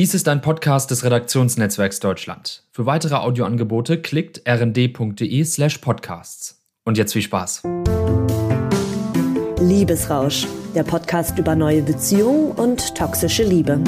[0.00, 2.62] Dies ist ein Podcast des Redaktionsnetzwerks Deutschland.
[2.72, 6.64] Für weitere Audioangebote klickt rnd.de slash podcasts.
[6.86, 7.64] Und jetzt viel Spaß.
[9.60, 13.84] Liebesrausch, der Podcast über neue Beziehungen und toxische Liebe.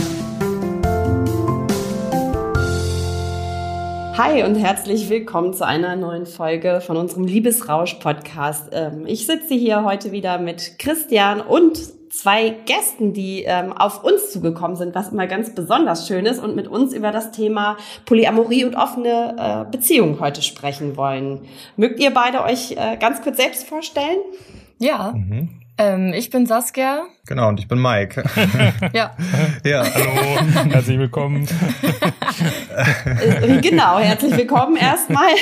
[4.19, 8.69] Hi und herzlich willkommen zu einer neuen Folge von unserem Liebesrausch-Podcast.
[8.73, 14.31] Ähm, ich sitze hier heute wieder mit Christian und zwei Gästen, die ähm, auf uns
[14.31, 18.65] zugekommen sind, was immer ganz besonders schön ist und mit uns über das Thema Polyamorie
[18.65, 21.41] und offene äh, Beziehungen heute sprechen wollen.
[21.77, 24.19] Mögt ihr beide euch äh, ganz kurz selbst vorstellen?
[24.79, 25.13] Ja.
[25.13, 25.49] Mhm.
[25.79, 27.05] Ähm, ich bin Saskia.
[27.27, 28.23] Genau, und ich bin Mike.
[28.93, 29.13] ja.
[29.65, 31.49] Ja, hallo, herzlich willkommen.
[33.17, 35.33] Äh, genau, herzlich willkommen erstmal.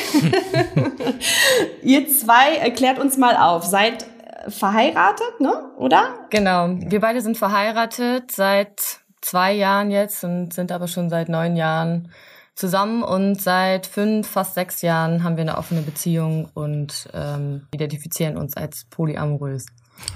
[1.83, 3.64] Ihr zwei erklärt uns mal auf.
[3.64, 4.06] Seid
[4.48, 5.70] verheiratet, ne?
[5.76, 6.26] Oder?
[6.30, 6.68] Genau.
[6.70, 12.10] Wir beide sind verheiratet seit zwei Jahren jetzt und sind aber schon seit neun Jahren
[12.54, 18.36] zusammen und seit fünf, fast sechs Jahren haben wir eine offene Beziehung und ähm, identifizieren
[18.36, 19.66] uns als polyamorös.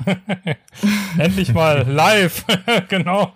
[1.19, 2.45] Endlich mal live,
[2.89, 3.33] genau.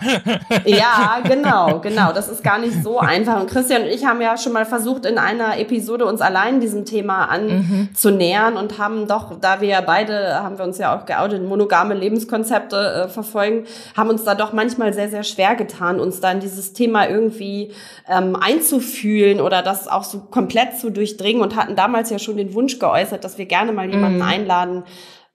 [0.65, 2.13] Ja, genau, genau.
[2.13, 3.41] Das ist gar nicht so einfach.
[3.41, 6.85] Und Christian und ich haben ja schon mal versucht, in einer Episode uns allein diesem
[6.85, 8.61] Thema anzunähern mhm.
[8.61, 12.77] und haben doch, da wir ja beide, haben wir uns ja auch geoutet, monogame Lebenskonzepte
[12.77, 13.65] äh, verfolgen,
[13.97, 17.73] haben uns da doch manchmal sehr, sehr schwer getan, uns dann dieses Thema irgendwie
[18.09, 22.55] ähm, einzufühlen oder das auch so komplett zu durchdringen und hatten damals ja schon den
[22.55, 24.23] Wunsch geäußert, dass wir gerne mal jemanden mhm.
[24.23, 24.85] einladen,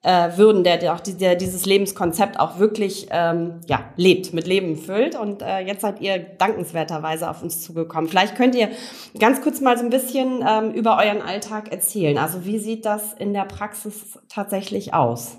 [0.03, 4.45] äh, würden, der, der auch die, der dieses Lebenskonzept auch wirklich ähm, ja, lebt, mit
[4.45, 5.15] Leben füllt.
[5.15, 8.09] Und äh, jetzt seid ihr dankenswerterweise auf uns zugekommen.
[8.09, 8.69] Vielleicht könnt ihr
[9.17, 12.17] ganz kurz mal so ein bisschen ähm, über euren Alltag erzählen.
[12.17, 15.37] Also wie sieht das in der Praxis tatsächlich aus?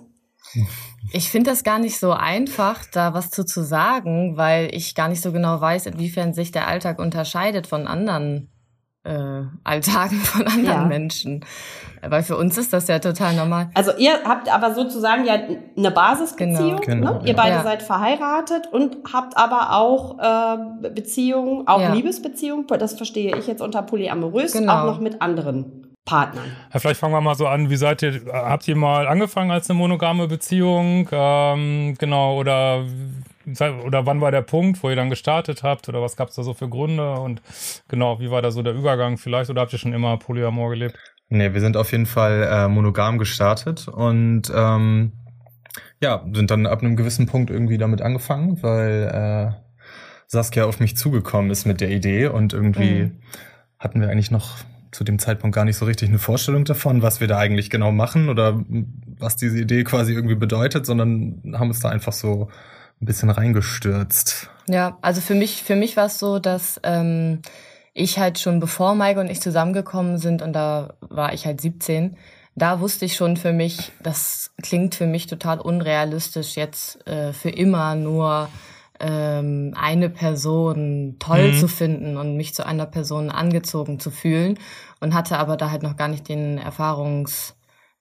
[1.13, 5.09] Ich finde das gar nicht so einfach, da was zu, zu sagen, weil ich gar
[5.09, 8.51] nicht so genau weiß, inwiefern sich der Alltag unterscheidet von anderen
[9.05, 10.85] äh, Alltagen von anderen ja.
[10.85, 11.45] Menschen.
[12.07, 13.71] Weil für uns ist das ja total normal.
[13.75, 15.39] Also ihr habt aber sozusagen ja
[15.77, 16.81] eine Basisbeziehung.
[16.81, 17.15] Genau.
[17.15, 17.21] Ne?
[17.25, 17.63] Ihr beide ja.
[17.63, 21.93] seid verheiratet und habt aber auch äh, Beziehungen, auch ja.
[21.95, 24.81] Liebesbeziehungen, das verstehe ich jetzt unter polyamorös, genau.
[24.81, 25.81] auch noch mit anderen.
[26.05, 26.45] Partnern.
[26.71, 27.71] Ja, vielleicht fangen wir mal so an.
[27.71, 31.09] Wie seid ihr, habt ihr mal angefangen als eine monogame Beziehung?
[31.11, 32.85] Ähm, genau, oder
[33.85, 35.89] oder wann war der Punkt, wo ihr dann gestartet habt?
[35.89, 37.13] Oder was gab es da so für Gründe?
[37.15, 37.43] Und
[37.89, 39.51] genau, wie war da so der Übergang vielleicht?
[39.51, 40.97] Oder habt ihr schon immer Polyamor gelebt?
[41.29, 45.13] Nee, wir sind auf jeden Fall äh, monogam gestartet und ähm,
[46.01, 49.65] ja, sind dann ab einem gewissen Punkt irgendwie damit angefangen, weil äh,
[50.27, 53.21] Saskia auf mich zugekommen ist mit der Idee und irgendwie mhm.
[53.79, 54.59] hatten wir eigentlich noch
[54.93, 57.91] zu dem Zeitpunkt gar nicht so richtig eine Vorstellung davon, was wir da eigentlich genau
[57.91, 58.63] machen oder
[59.19, 62.49] was diese Idee quasi irgendwie bedeutet, sondern haben uns da einfach so
[63.01, 64.51] ein bisschen reingestürzt.
[64.69, 67.43] Ja, also für mich, für mich war es so, dass ähm,
[67.93, 72.17] ich halt schon bevor Maike und ich zusammengekommen sind und da war ich halt 17,
[72.57, 77.51] da wusste ich schon für mich, das klingt für mich total unrealistisch, jetzt äh, für
[77.51, 78.49] immer nur
[79.01, 81.59] ähm, eine Person toll mhm.
[81.59, 84.59] zu finden und mich zu einer Person angezogen zu fühlen
[85.01, 87.57] und hatte aber da halt noch gar nicht den Erfahrungs,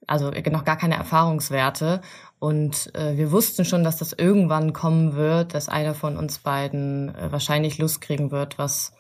[0.06, 2.02] also noch gar keine Erfahrungswerte
[2.44, 7.16] und äh, wir wussten schon, dass das irgendwann kommen wird, dass einer von uns beiden
[7.16, 8.92] äh, wahrscheinlich Lust kriegen wird, was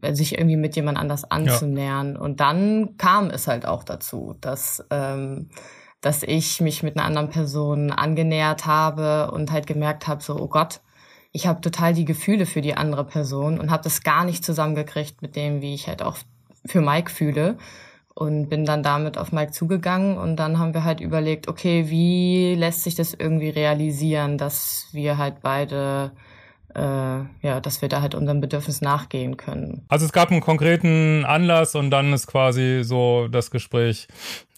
[0.00, 2.14] äh, sich irgendwie mit jemand anders anzunähern.
[2.14, 2.20] Ja.
[2.22, 5.50] Und dann kam es halt auch dazu, dass ähm,
[6.00, 10.48] dass ich mich mit einer anderen Person angenähert habe und halt gemerkt habe, so, oh
[10.48, 10.80] Gott,
[11.32, 15.20] ich habe total die Gefühle für die andere Person und habe das gar nicht zusammengekriegt
[15.20, 16.16] mit dem, wie ich halt auch
[16.64, 17.58] für Mike fühle
[18.14, 22.54] und bin dann damit auf Mike zugegangen und dann haben wir halt überlegt, okay, wie
[22.54, 26.12] lässt sich das irgendwie realisieren, dass wir halt beide
[26.76, 29.84] ja, dass wir da halt unserem Bedürfnis nachgehen können.
[29.88, 34.08] Also es gab einen konkreten Anlass und dann ist quasi so das Gespräch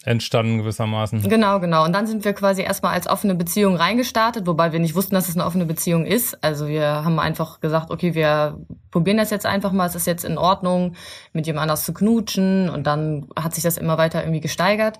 [0.07, 1.21] entstanden gewissermaßen.
[1.23, 1.83] Genau, genau.
[1.83, 5.27] Und dann sind wir quasi erstmal als offene Beziehung reingestartet, wobei wir nicht wussten, dass
[5.27, 6.41] es eine offene Beziehung ist.
[6.43, 8.57] Also wir haben einfach gesagt, okay, wir
[8.89, 9.85] probieren das jetzt einfach mal.
[9.85, 10.95] Es ist jetzt in Ordnung,
[11.33, 12.69] mit jemand anders zu knutschen.
[12.69, 14.97] Und dann hat sich das immer weiter irgendwie gesteigert.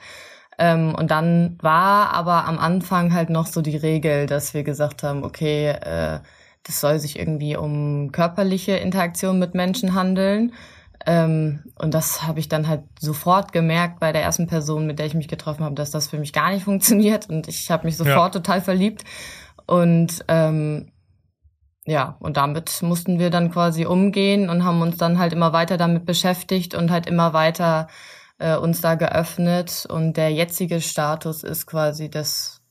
[0.59, 5.03] Ähm, und dann war aber am Anfang halt noch so die Regel, dass wir gesagt
[5.03, 6.19] haben, okay, äh,
[6.63, 10.53] das soll sich irgendwie um körperliche Interaktion mit Menschen handeln.
[11.05, 15.05] Ähm, und das habe ich dann halt sofort gemerkt bei der ersten Person, mit der
[15.05, 17.29] ich mich getroffen habe, dass das für mich gar nicht funktioniert.
[17.29, 18.41] Und ich habe mich sofort ja.
[18.41, 19.03] total verliebt.
[19.65, 20.91] Und ähm,
[21.85, 25.77] ja, und damit mussten wir dann quasi umgehen und haben uns dann halt immer weiter
[25.77, 27.87] damit beschäftigt und halt immer weiter
[28.39, 29.87] äh, uns da geöffnet.
[29.89, 32.61] Und der jetzige Status ist quasi, dass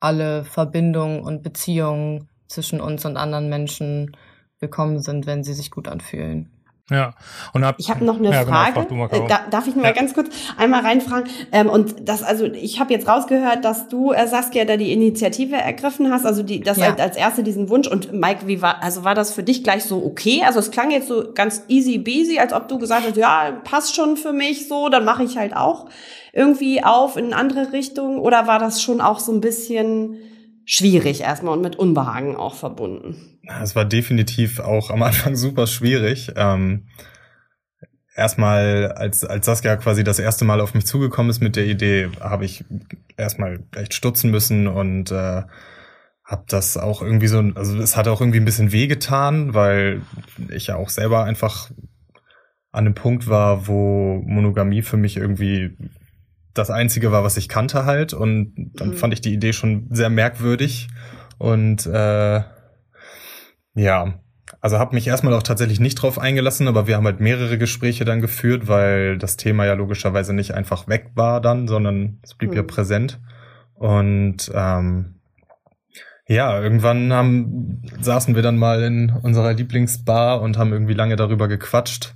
[0.00, 4.16] alle Verbindungen und Beziehungen zwischen uns und anderen Menschen
[4.58, 6.50] willkommen sind, wenn sie sich gut anfühlen.
[6.90, 7.14] Ja.
[7.52, 8.86] Und hab, ich habe noch eine ja, genau, Frage.
[8.88, 9.92] Genau, äh, da, darf ich mal ja.
[9.92, 11.30] ganz kurz einmal reinfragen?
[11.52, 15.54] Ähm, und das, also ich habe jetzt rausgehört, dass du, äh, Saskia, da die Initiative
[15.54, 16.86] ergriffen hast, also die, das ja.
[16.86, 17.86] als, als erste diesen Wunsch.
[17.86, 20.42] Und Mike, wie war, also war das für dich gleich so okay?
[20.44, 23.94] Also es klang jetzt so ganz easy beasy, als ob du gesagt hast, ja, passt
[23.94, 25.86] schon für mich so, dann mache ich halt auch
[26.32, 28.18] irgendwie auf in eine andere Richtung.
[28.18, 30.16] Oder war das schon auch so ein bisschen
[30.64, 33.38] schwierig erstmal und mit Unbehagen auch verbunden?
[33.62, 36.32] Es war definitiv auch am Anfang super schwierig.
[36.36, 36.86] Ähm,
[38.14, 42.10] erstmal, als, als Saskia quasi das erste Mal auf mich zugekommen ist mit der Idee,
[42.20, 42.64] habe ich
[43.16, 45.42] erstmal echt stutzen müssen und äh,
[46.24, 50.02] habe das auch irgendwie so, also es hat auch irgendwie ein bisschen wehgetan, weil
[50.48, 51.70] ich ja auch selber einfach
[52.72, 55.76] an einem Punkt war, wo Monogamie für mich irgendwie
[56.54, 58.12] das Einzige war, was ich kannte halt.
[58.12, 58.94] Und dann mhm.
[58.94, 60.88] fand ich die Idee schon sehr merkwürdig.
[61.38, 62.42] Und äh,
[63.74, 64.14] ja,
[64.60, 68.04] also habe mich erstmal auch tatsächlich nicht drauf eingelassen, aber wir haben halt mehrere Gespräche
[68.04, 72.50] dann geführt, weil das Thema ja logischerweise nicht einfach weg war dann, sondern es blieb
[72.50, 72.56] mhm.
[72.56, 73.20] ja präsent.
[73.74, 75.20] Und ähm,
[76.26, 81.48] ja, irgendwann haben, saßen wir dann mal in unserer Lieblingsbar und haben irgendwie lange darüber
[81.48, 82.14] gequatscht.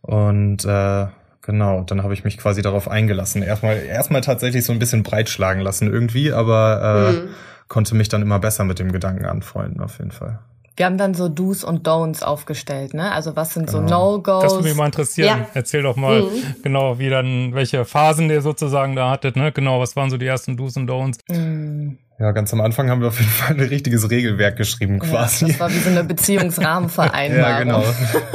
[0.00, 1.06] Und äh,
[1.42, 3.42] genau, dann habe ich mich quasi darauf eingelassen.
[3.42, 7.28] Erstmal, erstmal tatsächlich so ein bisschen breitschlagen lassen irgendwie, aber äh, mhm.
[7.68, 10.38] konnte mich dann immer besser mit dem Gedanken anfreunden, auf jeden Fall.
[10.76, 13.12] Wir haben dann so Do's und Don'ts aufgestellt, ne?
[13.12, 13.86] Also was sind genau.
[13.86, 14.42] so No-Gos?
[14.44, 15.40] Das würde mich mal interessieren.
[15.40, 15.46] Ja.
[15.52, 16.28] Erzähl doch mal mhm.
[16.62, 19.52] genau, wie dann, welche Phasen ihr sozusagen da hattet, ne?
[19.52, 21.18] Genau, was waren so die ersten Do's und Don'ts?
[21.28, 21.98] Mhm.
[22.20, 25.46] Ja, ganz am Anfang haben wir auf jeden Fall ein richtiges Regelwerk geschrieben, quasi.
[25.46, 27.32] Ja, das war wie so eine Beziehungsrahmenvereinbarung.
[27.50, 27.82] ja, genau.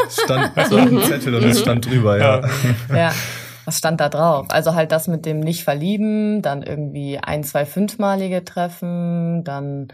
[0.10, 2.42] Stand so ein Zettel und es stand drüber, ja.
[2.92, 3.14] Ja.
[3.66, 4.48] Was stand da drauf?
[4.50, 9.90] Also halt das mit dem nicht verlieben, dann irgendwie ein, zwei fünfmalige Treffen, dann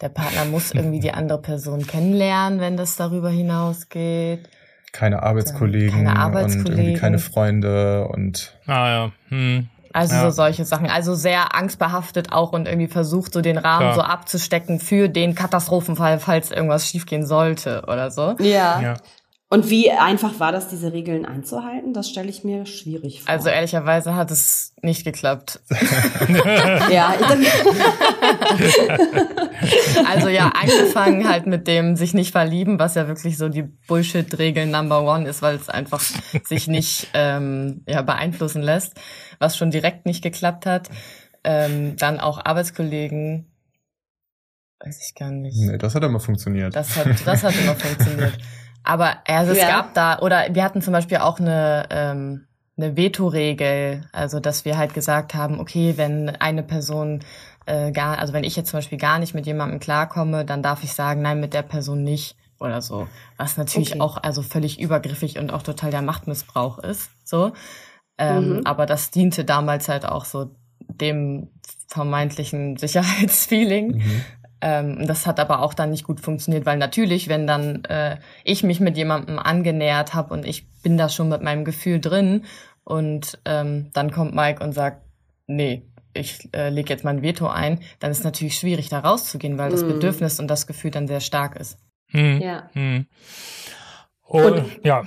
[0.00, 4.48] der Partner muss irgendwie die andere Person kennenlernen, wenn das darüber hinausgeht.
[4.92, 6.72] Keine Arbeitskollegen, keine Arbeitskollegen.
[6.72, 8.56] und irgendwie keine Freunde und.
[8.66, 9.12] Ah ja.
[9.30, 9.68] Hm.
[9.94, 10.22] Also ja.
[10.22, 10.90] so solche Sachen.
[10.90, 13.94] Also sehr angstbehaftet auch und irgendwie versucht, so den Rahmen Klar.
[13.94, 18.34] so abzustecken für den Katastrophenfall, falls irgendwas schiefgehen sollte oder so.
[18.40, 18.80] Ja.
[18.80, 18.94] ja.
[19.50, 21.92] Und wie einfach war das, diese Regeln einzuhalten?
[21.92, 23.30] Das stelle ich mir schwierig vor.
[23.30, 25.60] Also ehrlicherweise hat es nicht geklappt.
[26.90, 27.14] ja.
[30.06, 34.66] also ja, angefangen halt mit dem sich nicht verlieben, was ja wirklich so die Bullshit-Regel
[34.66, 36.02] Number One ist, weil es einfach
[36.44, 38.94] sich nicht ähm, ja, beeinflussen lässt,
[39.38, 40.88] was schon direkt nicht geklappt hat.
[41.44, 43.46] Ähm, dann auch Arbeitskollegen,
[44.80, 45.58] weiß ich gar nicht.
[45.58, 46.74] Nee, das hat immer funktioniert.
[46.74, 48.32] Das hat, das hat immer funktioniert.
[48.84, 49.68] Aber also es ja.
[49.68, 52.46] gab da, oder wir hatten zum Beispiel auch eine, ähm,
[52.76, 57.20] eine Veto-Regel, also dass wir halt gesagt haben, okay, wenn eine Person
[57.66, 60.84] äh, gar, also wenn ich jetzt zum Beispiel gar nicht mit jemandem klarkomme, dann darf
[60.84, 63.08] ich sagen, nein, mit der Person nicht oder so.
[63.36, 64.00] Was natürlich okay.
[64.00, 67.10] auch also völlig übergriffig und auch total der Machtmissbrauch ist.
[67.24, 67.52] So.
[68.18, 68.66] Ähm, mhm.
[68.66, 70.50] Aber das diente damals halt auch so
[70.88, 71.48] dem
[71.88, 73.96] vermeintlichen Sicherheitsfeeling.
[73.96, 74.24] Mhm.
[74.66, 78.62] Ähm, das hat aber auch dann nicht gut funktioniert, weil natürlich, wenn dann äh, ich
[78.62, 82.46] mich mit jemandem angenähert habe und ich bin da schon mit meinem Gefühl drin
[82.82, 85.02] und ähm, dann kommt Mike und sagt,
[85.46, 85.82] nee,
[86.14, 89.84] ich äh, lege jetzt mein Veto ein, dann ist natürlich schwierig, da rauszugehen, weil das
[89.84, 89.88] mm.
[89.88, 91.76] Bedürfnis und das Gefühl dann sehr stark ist.
[92.08, 92.40] Hm.
[92.40, 92.70] Ja.
[92.72, 93.04] Hm.
[94.26, 95.02] Und, ja.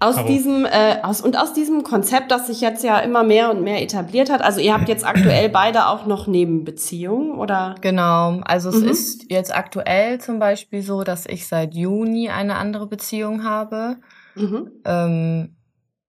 [0.00, 0.28] Aus aber.
[0.28, 3.82] diesem äh, aus und aus diesem Konzept, das sich jetzt ja immer mehr und mehr
[3.82, 4.40] etabliert hat.
[4.42, 7.74] Also ihr habt jetzt aktuell beide auch noch Nebenbeziehungen, oder?
[7.82, 8.40] Genau.
[8.44, 8.88] Also es mhm.
[8.88, 13.98] ist jetzt aktuell zum Beispiel so, dass ich seit Juni eine andere Beziehung habe.
[14.34, 14.70] Mhm.
[14.86, 15.56] Ähm,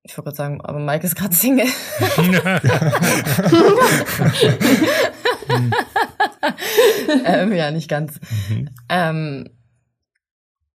[0.04, 1.68] ich würde sagen, aber Mike ist gerade Single.
[7.26, 8.20] ähm, ja, nicht ganz.
[8.50, 8.70] Mhm.
[8.88, 9.50] Ähm,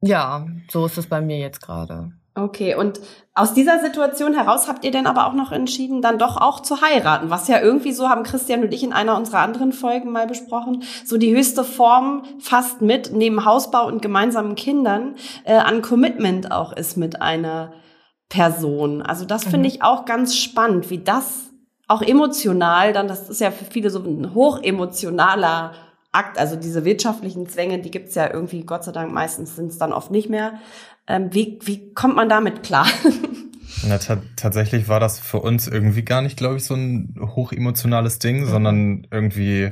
[0.07, 2.11] ja, so ist es bei mir jetzt gerade.
[2.37, 2.99] Okay, und
[3.33, 6.81] aus dieser Situation heraus habt ihr denn aber auch noch entschieden, dann doch auch zu
[6.81, 10.27] heiraten, was ja irgendwie so haben Christian und ich in einer unserer anderen Folgen mal
[10.27, 16.51] besprochen, so die höchste Form fast mit, neben Hausbau und gemeinsamen Kindern, äh, an Commitment
[16.51, 17.73] auch ist mit einer
[18.29, 19.01] Person.
[19.01, 19.49] Also das mhm.
[19.49, 21.49] finde ich auch ganz spannend, wie das
[21.87, 25.71] auch emotional dann, das ist ja für viele so ein hochemotionaler
[26.17, 29.77] Akt, also diese wirtschaftlichen Zwänge, die gibt's ja irgendwie, Gott sei Dank, meistens sind es
[29.77, 30.53] dann oft nicht mehr.
[31.07, 32.87] Ähm, wie, wie kommt man damit klar?
[33.87, 33.99] Na,
[34.35, 38.45] tatsächlich war das für uns irgendwie gar nicht, glaube ich, so ein hochemotionales Ding, mhm.
[38.47, 39.71] sondern irgendwie.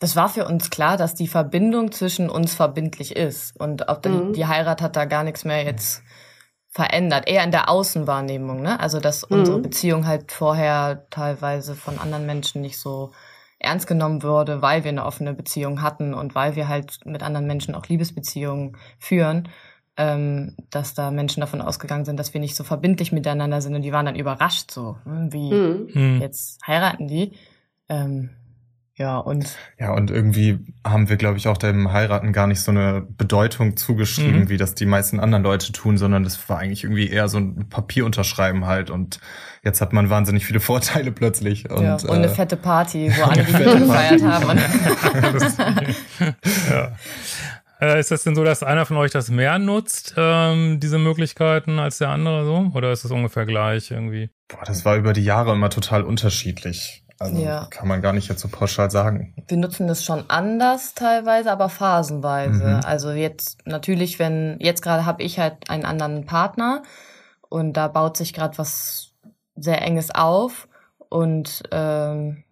[0.00, 3.58] Das war für uns klar, dass die Verbindung zwischen uns verbindlich ist.
[3.60, 4.32] Und auch die, mhm.
[4.32, 6.02] die Heirat hat da gar nichts mehr jetzt
[6.68, 7.28] verändert.
[7.28, 8.80] Eher in der Außenwahrnehmung, ne?
[8.80, 9.38] Also, dass mhm.
[9.38, 13.12] unsere Beziehung halt vorher teilweise von anderen Menschen nicht so
[13.62, 17.46] ernst genommen würde, weil wir eine offene Beziehung hatten und weil wir halt mit anderen
[17.46, 19.48] Menschen auch Liebesbeziehungen führen.
[19.98, 23.82] ähm, dass da Menschen davon ausgegangen sind, dass wir nicht so verbindlich miteinander sind und
[23.82, 26.18] die waren dann überrascht so, hm, wie Mhm.
[26.22, 27.32] jetzt heiraten die.
[27.90, 28.30] Ähm,
[28.96, 29.46] ja, und
[29.78, 33.76] Ja, und irgendwie haben wir, glaube ich, auch dem Heiraten gar nicht so eine Bedeutung
[33.76, 34.48] zugeschrieben, Mhm.
[34.48, 37.68] wie das die meisten anderen Leute tun, sondern das war eigentlich irgendwie eher so ein
[37.70, 38.90] Papierunterschreiben halt.
[38.90, 39.18] Und
[39.64, 41.70] jetzt hat man wahnsinnig viele Vorteile plötzlich.
[41.70, 44.58] Und, ja, und eine äh, fette Party, wo alle die gefeiert haben.
[46.70, 46.92] Ja.
[47.80, 51.78] Äh, Ist das denn so, dass einer von euch das mehr nutzt, ähm, diese Möglichkeiten,
[51.80, 52.70] als der andere so?
[52.74, 54.30] Oder ist es ungefähr gleich irgendwie?
[54.48, 57.04] boah, das war über die Jahre immer total unterschiedlich.
[57.22, 57.66] Also Ja.
[57.70, 59.34] kann man gar nicht jetzt so pauschal sagen.
[59.48, 62.64] Wir nutzen das schon anders teilweise, aber phasenweise.
[62.64, 62.80] Mhm.
[62.84, 66.82] Also jetzt natürlich, wenn jetzt gerade habe ich halt einen anderen Partner
[67.48, 69.12] und da baut sich gerade was
[69.56, 70.68] sehr enges auf
[71.08, 72.42] und ähm,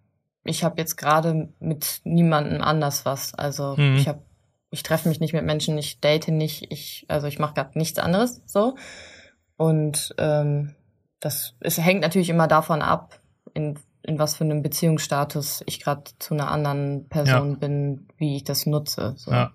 [0.43, 3.33] ich habe jetzt gerade mit niemandem anders was.
[3.33, 3.97] Also Mhm.
[3.97, 4.21] ich habe
[4.73, 7.99] ich treffe mich nicht mit Menschen, ich date nicht, ich also ich mache gerade nichts
[7.99, 8.75] anderes so
[9.57, 10.75] und ähm,
[11.19, 13.19] das es hängt natürlich immer davon ab,
[13.53, 18.43] in in was für einem Beziehungsstatus ich gerade zu einer anderen Person bin, wie ich
[18.43, 19.13] das nutze.
[19.17, 19.31] So.
[19.31, 19.51] Ja.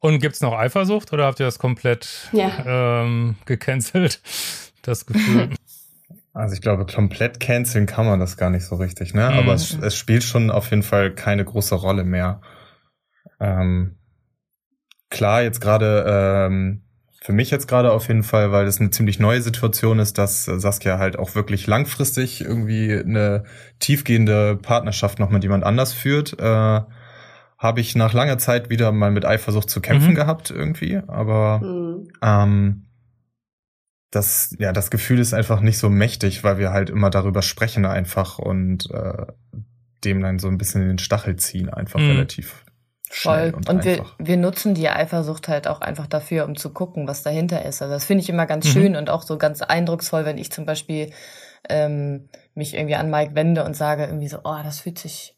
[0.00, 3.02] Und gibt's noch Eifersucht oder habt ihr das komplett Ja.
[3.02, 4.20] ähm, gecancelt?
[4.82, 5.50] Das Gefühl.
[6.34, 9.28] Also ich glaube, komplett canceln kann man das gar nicht so richtig, ne?
[9.28, 9.38] Mhm.
[9.38, 12.42] Aber es, es spielt schon auf jeden Fall keine große Rolle mehr.
[13.40, 13.98] Ähm,
[15.10, 16.84] klar, jetzt gerade, ähm,
[17.20, 20.46] für mich jetzt gerade auf jeden Fall, weil das eine ziemlich neue Situation ist, dass
[20.48, 23.44] äh, Saskia halt auch wirklich langfristig irgendwie eine
[23.80, 26.80] tiefgehende Partnerschaft noch mit jemand anders führt, äh,
[27.58, 30.16] habe ich nach langer Zeit wieder mal mit Eifersucht zu kämpfen Mhm.
[30.16, 31.00] gehabt irgendwie.
[31.08, 32.08] Aber Mhm.
[32.22, 32.84] ähm,
[34.10, 37.84] das, ja, das Gefühl ist einfach nicht so mächtig, weil wir halt immer darüber sprechen
[37.84, 39.26] einfach und äh,
[40.04, 42.06] dem dann so ein bisschen in den Stachel ziehen, einfach Mhm.
[42.06, 42.64] relativ
[43.10, 43.52] Voll.
[43.56, 47.22] und, Und, wir, wir nutzen die Eifersucht halt auch einfach dafür, um zu gucken, was
[47.22, 47.80] dahinter ist.
[47.80, 48.70] Also das finde ich immer ganz Mhm.
[48.70, 51.12] schön und auch so ganz eindrucksvoll, wenn ich zum Beispiel
[51.68, 55.34] ähm, mich irgendwie an Mike wende und sage irgendwie so, oh, das fühlt sich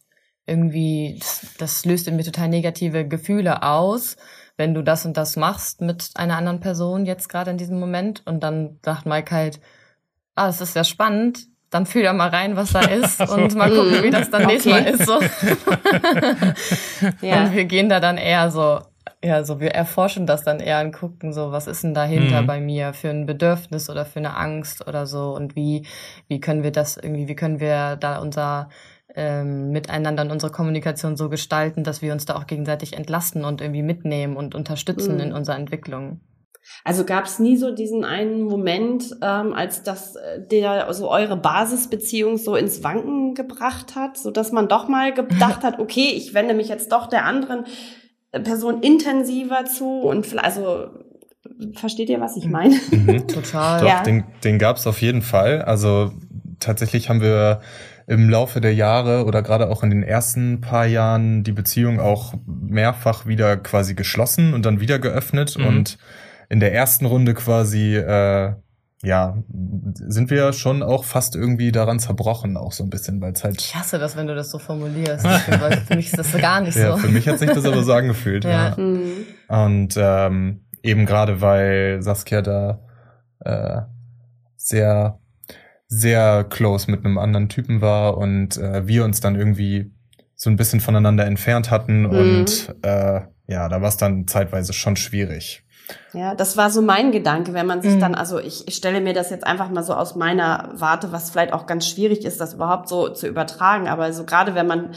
[0.46, 4.16] irgendwie, das, das löst in mir total negative Gefühle aus,
[4.56, 8.22] wenn du das und das machst mit einer anderen Person jetzt gerade in diesem Moment.
[8.26, 9.60] Und dann sagt Mike halt,
[10.34, 11.46] ah, das ist ja spannend.
[11.70, 14.72] Dann fühl da mal rein, was da ist und mal gucken, wie das dann nächstes
[14.72, 14.90] Mal Okay.
[14.90, 15.06] ist.
[15.06, 15.20] So.
[17.20, 17.44] Ja.
[17.44, 18.80] Und wir gehen da dann eher so,
[19.22, 22.46] ja, so, wir erforschen das dann eher und gucken so, was ist denn dahinter Mhm.
[22.46, 25.86] bei mir für ein Bedürfnis oder für eine Angst oder so und wie,
[26.28, 28.68] wie können wir das irgendwie, wie können wir da unser
[29.16, 33.60] ähm, Miteinander und unsere Kommunikation so gestalten, dass wir uns da auch gegenseitig entlasten und
[33.60, 35.20] irgendwie mitnehmen und unterstützen Mhm.
[35.20, 36.20] in unserer Entwicklung.
[36.84, 41.36] Also gab es nie so diesen einen Moment, ähm, als das äh, der also eure
[41.36, 46.34] Basisbeziehung so ins Wanken gebracht hat, so dass man doch mal gedacht hat, okay, ich
[46.34, 47.64] wende mich jetzt doch der anderen
[48.32, 50.86] äh, Person intensiver zu und vielleicht, also
[51.74, 52.76] versteht ihr, was ich meine?
[52.90, 53.26] Mhm.
[53.26, 53.80] Total.
[53.80, 54.02] Doch, Ja.
[54.02, 55.62] den, den gab es auf jeden Fall.
[55.62, 56.12] Also
[56.58, 57.60] tatsächlich haben wir
[58.06, 62.34] im Laufe der Jahre oder gerade auch in den ersten paar Jahren die Beziehung auch
[62.46, 65.56] mehrfach wieder quasi geschlossen und dann wieder geöffnet.
[65.58, 65.66] Mhm.
[65.66, 65.98] Und
[66.50, 68.52] in der ersten Runde quasi, äh,
[69.02, 69.38] ja,
[69.94, 73.58] sind wir schon auch fast irgendwie daran zerbrochen, auch so ein bisschen, weil es halt.
[73.58, 75.24] Ich hasse das, wenn du das so formulierst,
[75.60, 76.98] weil für mich ist das gar nicht Ja, so.
[76.98, 78.44] für mich hat sich das aber so angefühlt.
[78.44, 78.74] Ja.
[78.76, 78.76] ja.
[78.76, 79.12] Mhm.
[79.48, 82.80] Und ähm, eben gerade weil Saskia da
[83.42, 83.80] äh,
[84.56, 85.18] sehr,
[85.86, 89.92] sehr close mit einem anderen Typen war und äh, wir uns dann irgendwie
[90.34, 92.10] so ein bisschen voneinander entfernt hatten Mhm.
[92.10, 95.64] und äh, ja, da war es dann zeitweise schon schwierig.
[96.12, 98.00] Ja, das war so mein Gedanke, wenn man sich Mhm.
[98.00, 101.30] dann, also ich, ich stelle mir das jetzt einfach mal so aus meiner Warte, was
[101.30, 103.88] vielleicht auch ganz schwierig ist, das überhaupt so zu übertragen.
[103.88, 104.90] Aber so gerade wenn man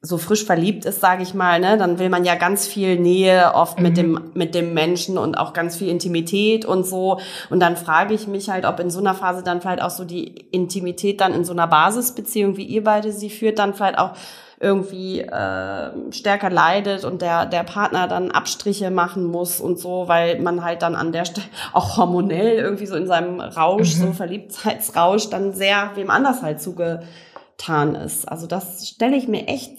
[0.00, 3.52] so frisch verliebt ist, sage ich mal, ne, dann will man ja ganz viel Nähe
[3.54, 3.96] oft mit Mhm.
[3.96, 7.18] dem mit dem Menschen und auch ganz viel Intimität und so.
[7.50, 10.04] Und dann frage ich mich halt, ob in so einer Phase dann vielleicht auch so
[10.04, 14.12] die Intimität dann in so einer Basisbeziehung, wie ihr beide sie führt, dann vielleicht auch
[14.60, 20.40] irgendwie äh, stärker leidet und der der Partner dann Abstriche machen muss und so, weil
[20.40, 24.00] man halt dann an der Stelle auch hormonell irgendwie so in seinem Rausch, Mhm.
[24.00, 28.28] so Verliebtheitsrausch, dann sehr wem anders halt zugetan ist.
[28.28, 29.72] Also das stelle ich mir echt,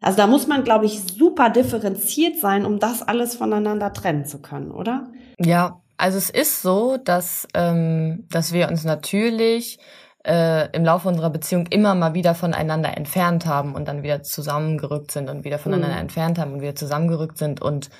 [0.00, 4.40] also da muss man, glaube ich, super differenziert sein, um das alles voneinander trennen zu
[4.40, 5.08] können, oder?
[5.38, 9.78] Ja, also es ist so, dass, ähm, dass wir uns natürlich
[10.24, 15.10] äh, im Laufe unserer Beziehung immer mal wieder voneinander entfernt haben und dann wieder zusammengerückt
[15.10, 16.02] sind und wieder voneinander Mhm.
[16.02, 17.90] entfernt haben und wieder zusammengerückt sind und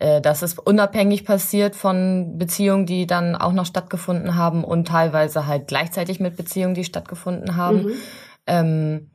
[0.00, 5.46] äh, das ist unabhängig passiert von Beziehungen, die dann auch noch stattgefunden haben und teilweise
[5.46, 7.82] halt gleichzeitig mit Beziehungen, die stattgefunden haben.
[7.84, 7.92] Mhm.
[8.46, 9.10] Ähm,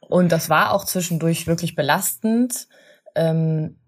[0.00, 2.68] und das war auch zwischendurch wirklich belastend.
[3.14, 3.78] Ähm,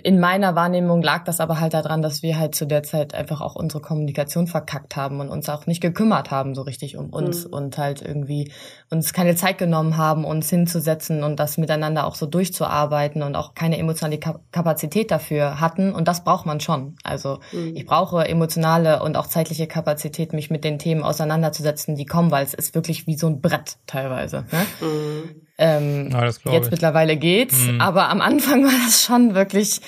[0.00, 3.40] in meiner Wahrnehmung lag das aber halt daran, dass wir halt zu der Zeit einfach
[3.40, 7.46] auch unsere Kommunikation verkackt haben und uns auch nicht gekümmert haben so richtig um uns
[7.46, 7.52] mhm.
[7.52, 8.52] und halt irgendwie
[8.90, 13.54] uns keine Zeit genommen haben, uns hinzusetzen und das miteinander auch so durchzuarbeiten und auch
[13.54, 16.96] keine emotionale Kapazität dafür hatten und das braucht man schon.
[17.02, 17.76] Also mhm.
[17.76, 22.44] ich brauche emotionale und auch zeitliche Kapazität, mich mit den Themen auseinanderzusetzen, die kommen, weil
[22.44, 24.44] es ist wirklich wie so ein Brett teilweise.
[24.52, 24.66] Ne?
[24.80, 25.42] Mhm.
[25.62, 26.70] Ähm, ja, jetzt ich.
[26.72, 27.80] mittlerweile geht's, mhm.
[27.80, 29.80] aber am Anfang war das schon wirklich,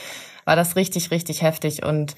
[0.45, 2.14] war das richtig, richtig heftig und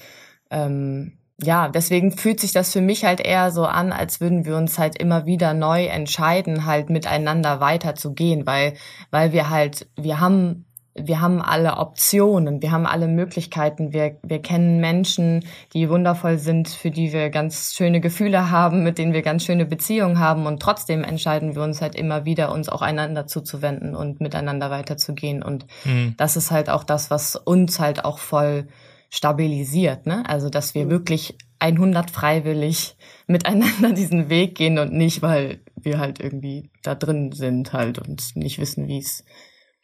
[0.51, 4.57] ähm, ja, deswegen fühlt sich das für mich halt eher so an, als würden wir
[4.57, 8.73] uns halt immer wieder neu entscheiden, halt miteinander weiterzugehen, weil,
[9.09, 10.66] weil wir halt, wir haben
[10.99, 16.69] wir haben alle Optionen, wir haben alle Möglichkeiten, wir, wir kennen Menschen, die wundervoll sind,
[16.69, 20.61] für die wir ganz schöne Gefühle haben, mit denen wir ganz schöne Beziehungen haben und
[20.61, 25.65] trotzdem entscheiden wir uns halt immer wieder, uns auch einander zuzuwenden und miteinander weiterzugehen und
[25.85, 26.15] mhm.
[26.17, 28.67] das ist halt auch das, was uns halt auch voll
[29.09, 30.23] stabilisiert, ne?
[30.27, 30.89] Also, dass wir mhm.
[30.89, 32.95] wirklich 100 freiwillig
[33.27, 38.35] miteinander diesen Weg gehen und nicht, weil wir halt irgendwie da drin sind halt und
[38.35, 39.23] nicht wissen, wie es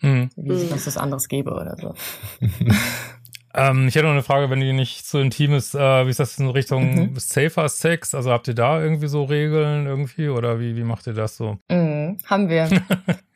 [0.03, 0.29] hm.
[0.35, 1.95] Wie es was das anderes gäbe oder so.
[3.55, 6.19] ähm, ich hätte noch eine Frage, wenn die nicht so intim ist, äh, wie ist
[6.19, 7.15] das in Richtung mhm.
[7.15, 8.13] Safer Sex?
[8.13, 11.57] Also habt ihr da irgendwie so Regeln irgendwie oder wie, wie macht ihr das so?
[11.71, 12.69] Mhm, haben wir.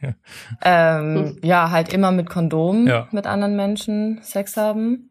[0.01, 0.13] ja.
[0.61, 3.07] Ähm, ja, halt immer mit Kondom ja.
[3.11, 5.09] mit anderen Menschen Sex haben.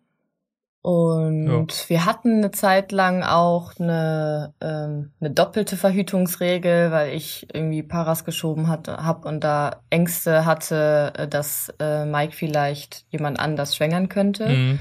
[0.87, 1.89] Und ja.
[1.89, 8.25] wir hatten eine Zeit lang auch eine, ähm, eine doppelte Verhütungsregel, weil ich irgendwie Paras
[8.25, 14.49] geschoben hatte, hab und da Ängste hatte, dass äh, Mike vielleicht jemand anders schwängern könnte.
[14.49, 14.79] Mhm.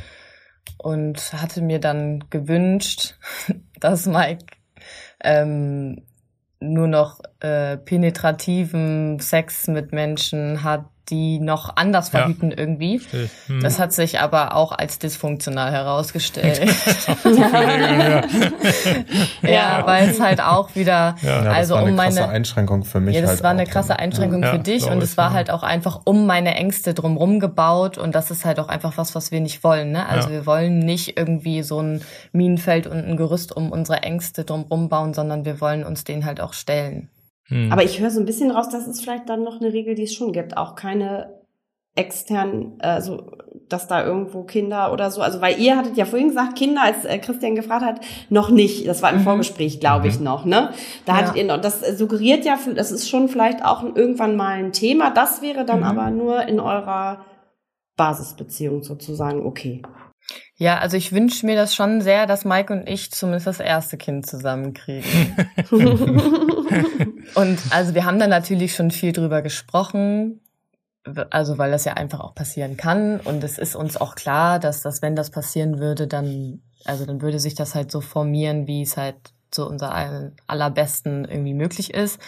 [0.77, 3.15] Und hatte mir dann gewünscht,
[3.79, 4.45] dass Mike
[5.23, 6.03] ähm,
[6.59, 12.57] nur noch äh, penetrativen Sex mit Menschen hat, die noch anders verhüten ja.
[12.57, 13.01] irgendwie.
[13.47, 13.61] Hm.
[13.61, 16.61] Das hat sich aber auch als dysfunktional herausgestellt.
[19.43, 23.15] ja, ja, weil es halt auch wieder, ja, also um meine krasse Einschränkung für mich.
[23.15, 26.01] Ja, das halt war eine krasse Einschränkung für dich und es war halt auch einfach
[26.05, 29.63] um meine Ängste drumrum gebaut und das ist halt auch einfach was, was wir nicht
[29.63, 29.91] wollen.
[29.91, 30.07] Ne?
[30.07, 34.89] Also wir wollen nicht irgendwie so ein Minenfeld und ein Gerüst um unsere Ängste drumrum
[34.89, 37.09] bauen, sondern wir wollen uns denen halt auch stellen.
[37.47, 37.71] Hm.
[37.71, 40.03] Aber ich höre so ein bisschen raus, dass es vielleicht dann noch eine Regel, die
[40.03, 41.35] es schon gibt, auch keine
[41.95, 43.31] externen, also
[43.69, 47.03] dass da irgendwo Kinder oder so, also weil ihr hattet ja vorhin gesagt, Kinder, als
[47.05, 48.87] äh, Christian gefragt hat, noch nicht.
[48.87, 49.23] Das war im mhm.
[49.23, 50.25] Vorgespräch, glaube ich, mhm.
[50.25, 50.71] noch, ne?
[51.05, 51.19] Da ja.
[51.19, 55.09] hattet ihr noch, das suggeriert ja, das ist schon vielleicht auch irgendwann mal ein Thema.
[55.09, 55.85] Das wäre dann mhm.
[55.85, 57.25] aber nur in eurer
[57.95, 59.81] Basisbeziehung sozusagen okay.
[60.57, 63.97] Ja, also ich wünsche mir das schon sehr, dass Mike und ich zumindest das erste
[63.97, 65.35] Kind zusammenkriegen.
[67.35, 70.39] und also wir haben da natürlich schon viel drüber gesprochen,
[71.29, 73.19] also weil das ja einfach auch passieren kann.
[73.19, 77.21] Und es ist uns auch klar, dass das, wenn das passieren würde, dann, also dann
[77.21, 79.17] würde sich das halt so formieren, wie es halt
[79.51, 82.19] zu unser allerbesten irgendwie möglich ist.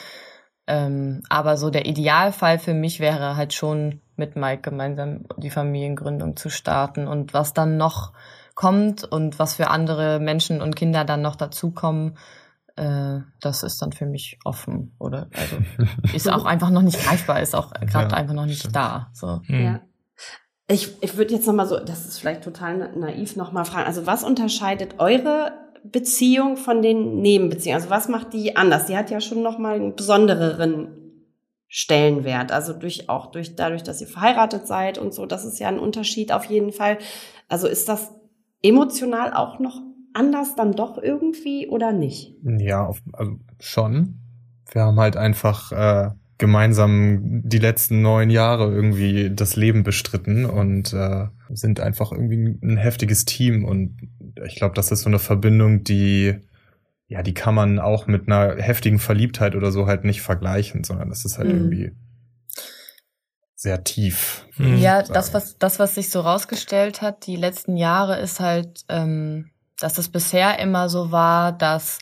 [0.67, 6.35] Ähm, aber so der Idealfall für mich wäre halt schon mit Mike gemeinsam die Familiengründung
[6.35, 8.11] zu starten und was dann noch
[8.53, 12.17] kommt und was für andere Menschen und Kinder dann noch dazukommen,
[12.75, 15.57] äh, das ist dann für mich offen oder also
[16.13, 18.75] ist auch einfach noch nicht greifbar, ist auch gerade ja, einfach noch nicht stimmt.
[18.75, 19.09] da.
[19.13, 19.41] So.
[19.47, 19.63] Mhm.
[19.63, 19.79] Ja.
[20.69, 23.85] Ich, ich würde jetzt nochmal so, das ist vielleicht total naiv nochmal fragen.
[23.85, 27.81] Also was unterscheidet eure Beziehung von den Nebenbeziehungen?
[27.81, 28.85] Also was macht die anders?
[28.85, 30.89] Die hat ja schon nochmal einen besondereren
[31.67, 32.51] Stellenwert.
[32.51, 35.79] Also durch auch durch dadurch, dass ihr verheiratet seid und so, das ist ja ein
[35.79, 36.97] Unterschied auf jeden Fall.
[37.49, 38.11] Also ist das
[38.61, 39.81] emotional auch noch
[40.13, 42.35] anders dann doch irgendwie oder nicht?
[42.43, 44.19] Ja, auf, also schon.
[44.71, 50.93] Wir haben halt einfach äh, gemeinsam die letzten neun Jahre irgendwie das Leben bestritten und
[50.93, 53.97] äh, sind einfach irgendwie ein heftiges Team und
[54.45, 56.39] ich glaube, das ist so eine Verbindung, die
[57.09, 61.09] ja, die kann man auch mit einer heftigen Verliebtheit oder so halt nicht vergleichen, sondern
[61.09, 61.55] das ist halt mhm.
[61.55, 61.91] irgendwie
[63.55, 64.45] sehr tief.
[64.57, 64.77] Mhm.
[64.77, 69.51] Ja, das was das was sich so rausgestellt hat die letzten Jahre ist halt, ähm,
[69.79, 71.99] dass es bisher immer so war, dass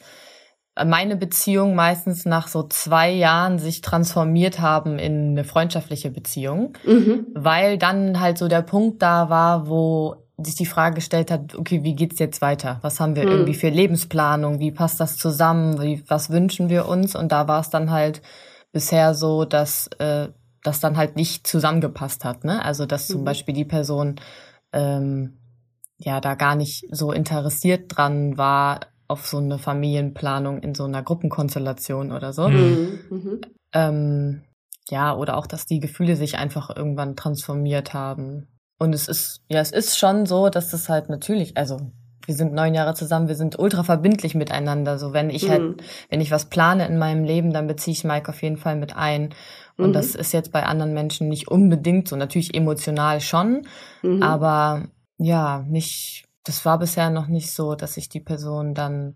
[0.83, 7.27] meine Beziehung meistens nach so zwei Jahren sich transformiert haben in eine freundschaftliche Beziehung, mhm.
[7.33, 11.83] weil dann halt so der Punkt da war, wo sich die Frage gestellt hat, okay,
[11.83, 12.79] wie geht's jetzt weiter?
[12.81, 13.29] Was haben wir hm.
[13.29, 14.59] irgendwie für Lebensplanung?
[14.59, 15.81] Wie passt das zusammen?
[15.81, 17.15] Wie, was wünschen wir uns?
[17.15, 18.21] Und da war es dann halt
[18.73, 20.27] bisher so, dass äh,
[20.61, 22.43] das dann halt nicht zusammengepasst hat.
[22.43, 22.63] Ne?
[22.65, 23.25] Also dass zum mhm.
[23.25, 24.15] Beispiel die Person
[24.73, 25.38] ähm,
[25.99, 31.03] ja da gar nicht so interessiert dran war auf so eine Familienplanung in so einer
[31.03, 32.49] Gruppenkonstellation oder so.
[32.49, 32.99] Mhm.
[33.09, 33.41] Mhm.
[33.73, 34.41] Ähm,
[34.89, 38.47] ja, oder auch, dass die Gefühle sich einfach irgendwann transformiert haben.
[38.77, 41.79] und es ist, ja, es ist schon so, dass das halt natürlich, also
[42.25, 44.97] wir sind neun Jahre zusammen, wir sind ultra verbindlich miteinander.
[44.97, 45.67] So wenn ich halt, mhm.
[45.77, 48.75] halt, wenn ich was plane in meinem Leben, dann beziehe ich Mike auf jeden Fall
[48.75, 49.33] mit ein.
[49.77, 49.93] Und mhm.
[49.93, 52.15] das ist jetzt bei anderen Menschen nicht unbedingt so.
[52.15, 53.67] Natürlich emotional schon,
[54.01, 54.23] mhm.
[54.23, 54.87] aber
[55.17, 59.15] ja, nicht, das war bisher noch nicht so, dass ich die Person dann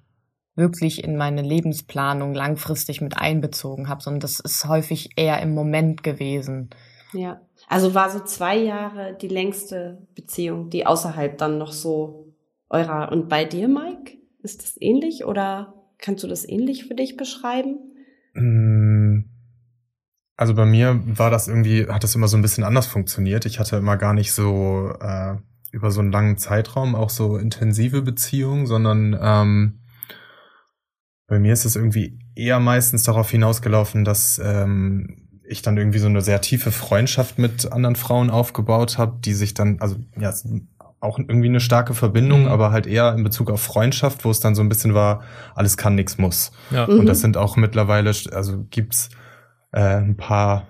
[0.55, 6.03] wirklich in meine Lebensplanung langfristig mit einbezogen habe, sondern das ist häufig eher im Moment
[6.03, 6.69] gewesen.
[7.13, 12.33] Ja, also war so zwei Jahre die längste Beziehung, die außerhalb dann noch so
[12.69, 13.11] eurer.
[13.11, 17.79] Und bei dir, Mike, ist das ähnlich oder kannst du das ähnlich für dich beschreiben?
[18.33, 19.21] Mm,
[20.35, 23.45] also bei mir war das irgendwie, hat das immer so ein bisschen anders funktioniert.
[23.45, 25.35] Ich hatte immer gar nicht so äh,
[25.71, 29.79] über so einen langen Zeitraum auch so intensive Beziehungen, sondern ähm,
[31.27, 36.07] bei mir ist es irgendwie eher meistens darauf hinausgelaufen, dass ähm, ich dann irgendwie so
[36.07, 40.33] eine sehr tiefe Freundschaft mit anderen Frauen aufgebaut habe, die sich dann, also ja,
[40.99, 42.47] auch irgendwie eine starke Verbindung, mhm.
[42.47, 45.23] aber halt eher in Bezug auf Freundschaft, wo es dann so ein bisschen war,
[45.55, 46.51] alles kann, nichts muss.
[46.71, 46.85] Ja.
[46.85, 47.21] Und das mhm.
[47.21, 49.09] sind auch mittlerweile, also gibt's
[49.71, 50.67] äh, ein paar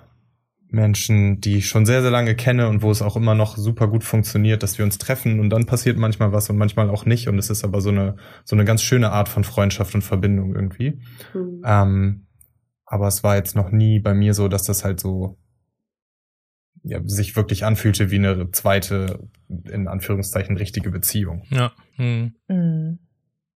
[0.71, 3.87] Menschen, die ich schon sehr, sehr lange kenne und wo es auch immer noch super
[3.87, 7.27] gut funktioniert, dass wir uns treffen und dann passiert manchmal was und manchmal auch nicht.
[7.27, 10.53] Und es ist aber so eine, so eine ganz schöne Art von Freundschaft und Verbindung
[10.53, 10.99] irgendwie.
[11.33, 11.61] Mhm.
[11.65, 12.27] Ähm,
[12.85, 15.37] aber es war jetzt noch nie bei mir so, dass das halt so
[16.83, 21.43] ja, sich wirklich anfühlte wie eine zweite, in Anführungszeichen, richtige Beziehung.
[21.49, 21.71] Ja.
[21.95, 22.35] Hm.
[22.47, 22.99] Mhm.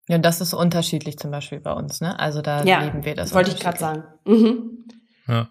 [0.08, 2.20] Ja, und das ist unterschiedlich zum Beispiel bei uns, ne?
[2.20, 3.34] Also da ja, leben wir das.
[3.34, 4.04] Wollte ich gerade sagen.
[4.26, 4.86] Mhm.
[5.28, 5.50] Ja.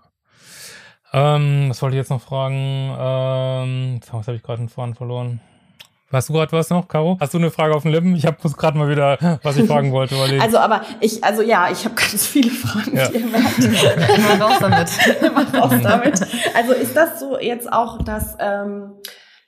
[1.13, 2.97] Ähm, was wollte ich jetzt noch fragen?
[2.99, 5.41] Ähm, jetzt habe ich gerade einen Faden verloren.
[6.13, 7.17] Hast du gerade was noch, Caro?
[7.21, 8.15] Hast du eine Frage auf den Lippen?
[8.15, 10.15] Ich habe gerade mal wieder, was ich fragen wollte.
[10.15, 10.43] Überlegen.
[10.43, 13.09] Also, aber ich, also ja, ich habe ganz viele Fragen, ja.
[13.09, 13.59] die ihr merkt.
[13.59, 14.91] Immer raus damit.
[15.23, 16.21] Immer raus damit.
[16.55, 18.93] Also ist das so jetzt auch das, ähm,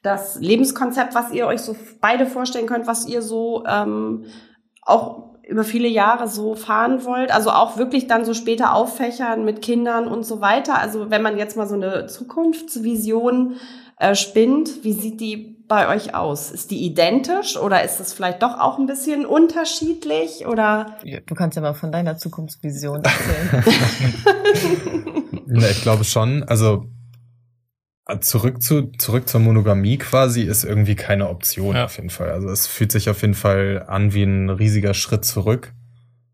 [0.03, 4.25] das Lebenskonzept, was ihr euch so beide vorstellen könnt, was ihr so ähm,
[4.81, 7.33] auch über viele Jahre so fahren wollt?
[7.33, 10.79] Also auch wirklich dann so später auffächern mit Kindern und so weiter.
[10.79, 13.57] Also wenn man jetzt mal so eine Zukunftsvision
[13.99, 16.51] äh, spinnt, wie sieht die bei euch aus?
[16.51, 20.99] Ist die identisch oder ist es vielleicht doch auch ein bisschen unterschiedlich oder?
[21.27, 23.65] Du kannst ja mal von deiner Zukunftsvision erzählen.
[25.47, 26.43] ja, ich glaube schon.
[26.45, 26.87] Also
[28.21, 31.87] zurück zu zurück zur Monogamie quasi ist irgendwie keine Option ja.
[31.87, 32.31] auf jeden Fall.
[32.31, 35.73] Also es fühlt sich auf jeden Fall an wie ein riesiger Schritt zurück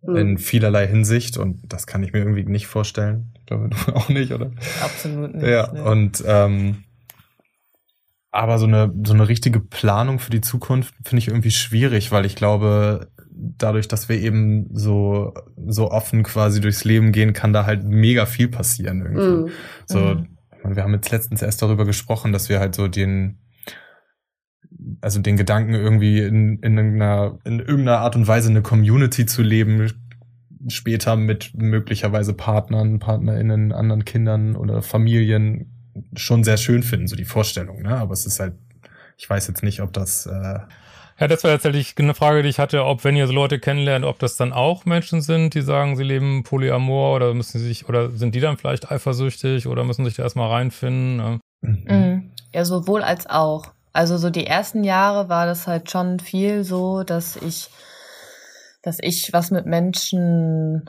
[0.03, 0.17] hm.
[0.17, 3.33] in vielerlei Hinsicht und das kann ich mir irgendwie nicht vorstellen.
[3.39, 4.51] Ich glaube du auch nicht, oder?
[4.83, 5.47] Absolut nicht.
[5.47, 5.85] Ja ne.
[5.85, 6.85] und ähm,
[8.33, 12.25] aber so eine, so eine richtige Planung für die Zukunft finde ich irgendwie schwierig, weil
[12.25, 15.35] ich glaube, dadurch, dass wir eben so,
[15.67, 19.51] so offen quasi durchs Leben gehen, kann da halt mega viel passieren irgendwie.
[19.51, 19.55] Mm.
[19.87, 20.29] So, mm.
[20.65, 23.39] Wir haben jetzt letztens erst darüber gesprochen, dass wir halt so den,
[25.01, 29.43] also den Gedanken irgendwie in, in irgendeiner, in irgendeiner Art und Weise eine Community zu
[29.43, 29.93] leben,
[30.69, 35.73] später mit möglicherweise Partnern, PartnerInnen, anderen Kindern oder Familien
[36.15, 37.97] schon sehr schön finden, so die Vorstellung, ne?
[37.97, 38.55] Aber es ist halt,
[39.17, 40.27] ich weiß jetzt nicht, ob das.
[40.27, 40.61] Äh
[41.21, 44.07] ja, das war tatsächlich eine Frage, die ich hatte, ob wenn ihr so Leute kennenlernt,
[44.07, 47.89] ob das dann auch Menschen sind, die sagen, sie leben Polyamor oder müssen sie sich,
[47.89, 51.17] oder sind die dann vielleicht eifersüchtig oder müssen sich da erstmal reinfinden?
[51.19, 51.41] Ne?
[51.61, 51.85] Mhm.
[51.87, 52.33] mhm.
[52.55, 53.67] Ja, sowohl als auch.
[53.93, 57.69] Also so die ersten Jahre war das halt schon viel so, dass ich,
[58.83, 60.89] dass ich was mit Menschen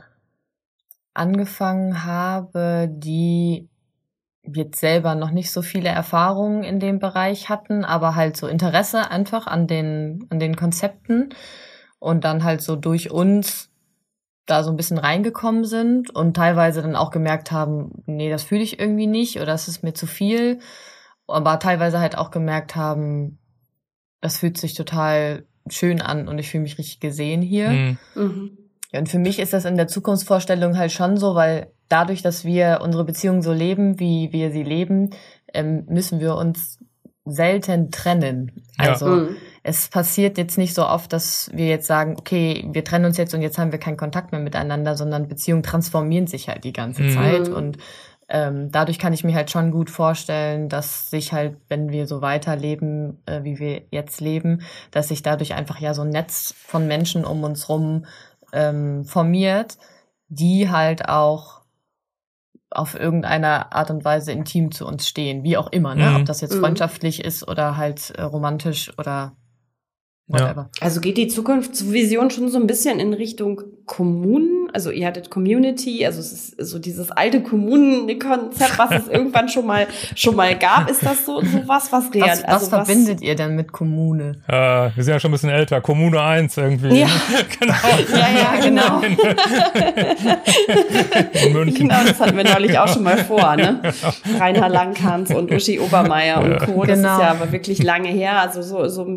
[1.14, 3.70] angefangen habe, die
[4.44, 9.12] jetzt selber noch nicht so viele Erfahrungen in dem Bereich hatten, aber halt so Interesse
[9.12, 11.30] einfach an den, an den Konzepten
[12.00, 13.70] und dann halt so durch uns
[14.48, 18.64] da so ein bisschen reingekommen sind und teilweise dann auch gemerkt haben, nee, das fühle
[18.64, 20.60] ich irgendwie nicht oder das ist mir zu viel,
[21.28, 23.38] aber teilweise halt auch gemerkt haben,
[24.20, 27.70] das fühlt sich total schön an und ich fühle mich richtig gesehen hier.
[27.70, 27.98] Mhm.
[28.16, 28.58] Mhm.
[28.92, 32.46] Ja, und für mich ist das in der Zukunftsvorstellung halt schon so, weil dadurch, dass
[32.46, 35.12] wir unsere Beziehung so leben, wie wir sie leben,
[35.54, 36.80] ähm, müssen wir uns
[37.26, 38.64] selten trennen.
[38.78, 39.16] Also ja.
[39.16, 39.36] Mhm.
[39.64, 43.34] es passiert jetzt nicht so oft, dass wir jetzt sagen, okay, wir trennen uns jetzt
[43.34, 47.04] und jetzt haben wir keinen Kontakt mehr miteinander, sondern Beziehungen transformieren sich halt die ganze
[47.04, 47.12] mhm.
[47.12, 47.78] Zeit und
[48.34, 52.22] ähm, dadurch kann ich mir halt schon gut vorstellen, dass sich halt, wenn wir so
[52.22, 56.88] weiterleben, äh, wie wir jetzt leben, dass sich dadurch einfach ja so ein Netz von
[56.88, 58.06] Menschen um uns rum
[58.54, 59.78] ähm, formiert,
[60.30, 61.61] die halt auch
[62.72, 66.10] auf irgendeine Art und Weise intim zu uns stehen, wie auch immer, ne?
[66.10, 66.16] Mhm.
[66.18, 66.62] Ob das jetzt mhm.
[66.62, 69.36] freundschaftlich ist oder halt äh, romantisch oder
[70.28, 70.70] whatever.
[70.76, 70.82] Ja.
[70.82, 76.06] Also geht die Zukunftsvision schon so ein bisschen in Richtung Kommunen Also ihr hattet Community,
[76.06, 80.90] also es ist so dieses alte Kommunenkonzept, was es irgendwann schon mal schon mal gab.
[80.90, 82.30] Ist das so sowas, was real?
[82.30, 84.38] Was, was also verbindet was, ihr denn mit Kommune?
[84.48, 85.82] Äh, wir sind ja schon ein bisschen älter.
[85.82, 87.00] Kommune 1 irgendwie.
[87.00, 87.08] Ja,
[87.60, 87.74] genau.
[88.14, 89.02] ja, ja, genau.
[91.46, 91.88] In München.
[91.88, 93.82] Genau, das hatten wir neulich auch schon mal vor, ne?
[94.40, 96.86] Rainer Langhans und Uschi Obermeier und Co.
[96.86, 97.16] Das genau.
[97.16, 98.40] ist ja aber wirklich lange her.
[98.40, 99.08] Also so, so,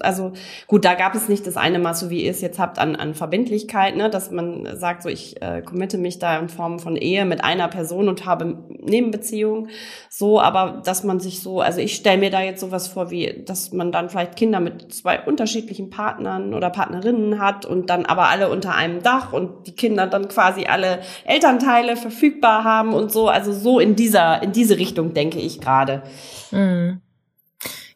[0.00, 0.32] also
[0.66, 2.96] gut, da gab es nicht das eine Maß, so wie ihr es jetzt habt, an,
[2.96, 4.10] an Verbindlichkeit, ne?
[4.10, 7.68] dass man sagt, so ich äh, committe mich da in Form von Ehe mit einer
[7.68, 9.70] Person und habe Nebenbeziehungen.
[10.10, 13.44] So, aber dass man sich so, also ich stelle mir da jetzt sowas vor, wie,
[13.46, 18.28] dass man dann vielleicht Kinder mit zwei unterschiedlichen Partnern oder Partnerinnen hat und dann aber
[18.28, 23.28] alle unter einem Dach und die Kinder dann quasi alle Elternteile verfügbar haben und so.
[23.28, 26.02] Also so in dieser, in diese Richtung denke ich gerade.
[26.50, 27.00] Mhm.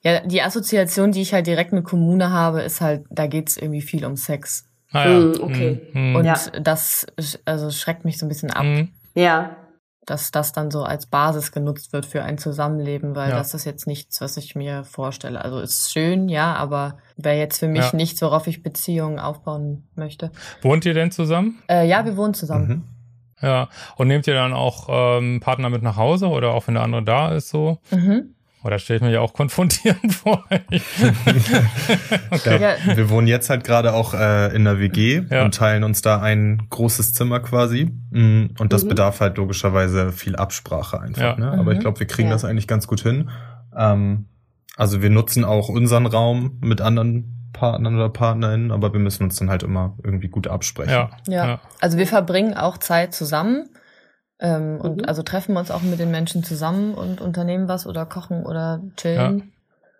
[0.06, 3.80] Ja, die Assoziation, die ich halt direkt mit Kommune habe, ist halt, da geht's irgendwie
[3.80, 4.65] viel um Sex.
[4.92, 5.18] Ah, ja.
[5.18, 5.80] Mm, okay.
[5.92, 6.16] Mm.
[6.16, 6.36] Und ja.
[6.60, 7.06] das
[7.44, 8.64] also schreckt mich so ein bisschen ab.
[8.64, 8.88] Mm.
[9.14, 9.56] Ja.
[10.04, 13.36] Dass das dann so als Basis genutzt wird für ein Zusammenleben, weil ja.
[13.36, 15.44] das ist jetzt nichts, was ich mir vorstelle.
[15.44, 17.96] Also ist schön, ja, aber wäre jetzt für mich ja.
[17.96, 20.30] nichts, worauf ich Beziehungen aufbauen möchte.
[20.62, 21.60] Wohnt ihr denn zusammen?
[21.68, 22.68] Äh, ja, wir wohnen zusammen.
[22.68, 22.84] Mhm.
[23.42, 23.68] Ja.
[23.96, 27.02] Und nehmt ihr dann auch ähm, Partner mit nach Hause oder auch wenn der andere
[27.02, 27.78] da ist so?
[27.90, 28.35] Mhm.
[28.66, 30.44] Oder stelle ich mir ja auch konfrontierend vor.
[32.30, 32.60] okay.
[32.60, 35.44] ja, wir wohnen jetzt halt gerade auch äh, in der WG ja.
[35.44, 37.92] und teilen uns da ein großes Zimmer quasi.
[38.10, 38.88] Mm, und das mhm.
[38.88, 41.22] bedarf halt logischerweise viel Absprache einfach.
[41.22, 41.36] Ja.
[41.36, 41.52] Ne?
[41.52, 41.72] Aber mhm.
[41.72, 43.30] ich glaube, wir kriegen das eigentlich ganz gut hin.
[43.76, 44.26] Ähm,
[44.76, 49.36] also wir nutzen auch unseren Raum mit anderen Partnern oder Partnerinnen, aber wir müssen uns
[49.36, 50.92] dann halt immer irgendwie gut absprechen.
[50.92, 51.60] Ja, ja.
[51.80, 53.68] also wir verbringen auch Zeit zusammen.
[54.38, 54.80] Ähm, mhm.
[54.80, 58.44] Und also treffen wir uns auch mit den Menschen zusammen und unternehmen was oder kochen
[58.44, 59.38] oder chillen.
[59.38, 59.44] Ja.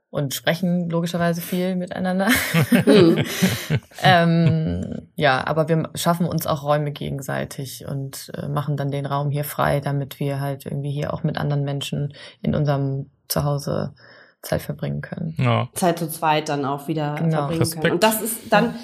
[0.08, 2.28] Und sprechen logischerweise viel miteinander.
[2.70, 3.24] Mhm.
[4.02, 9.30] ähm, ja, aber wir schaffen uns auch Räume gegenseitig und äh, machen dann den Raum
[9.30, 13.94] hier frei, damit wir halt irgendwie hier auch mit anderen Menschen in unserem Zuhause
[14.42, 15.34] Zeit verbringen können.
[15.38, 15.68] Ja.
[15.74, 17.38] Zeit zu zweit dann auch wieder genau.
[17.38, 17.82] verbringen Respekt.
[17.82, 17.94] können.
[17.94, 18.74] Und das ist dann ja,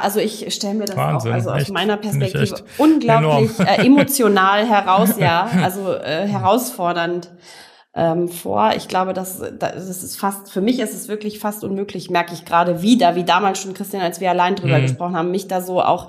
[0.00, 4.66] also ich stelle mir das Wahnsinn, auch also aus echt, meiner Perspektive unglaublich äh, emotional
[4.68, 7.30] heraus, ja, also äh, herausfordernd
[7.94, 8.72] ähm, vor.
[8.76, 12.44] Ich glaube, das, das ist fast, für mich ist es wirklich fast unmöglich, merke ich
[12.44, 14.82] gerade wieder, wie damals schon Christian, als wir allein drüber mhm.
[14.82, 16.08] gesprochen haben, mich da so auch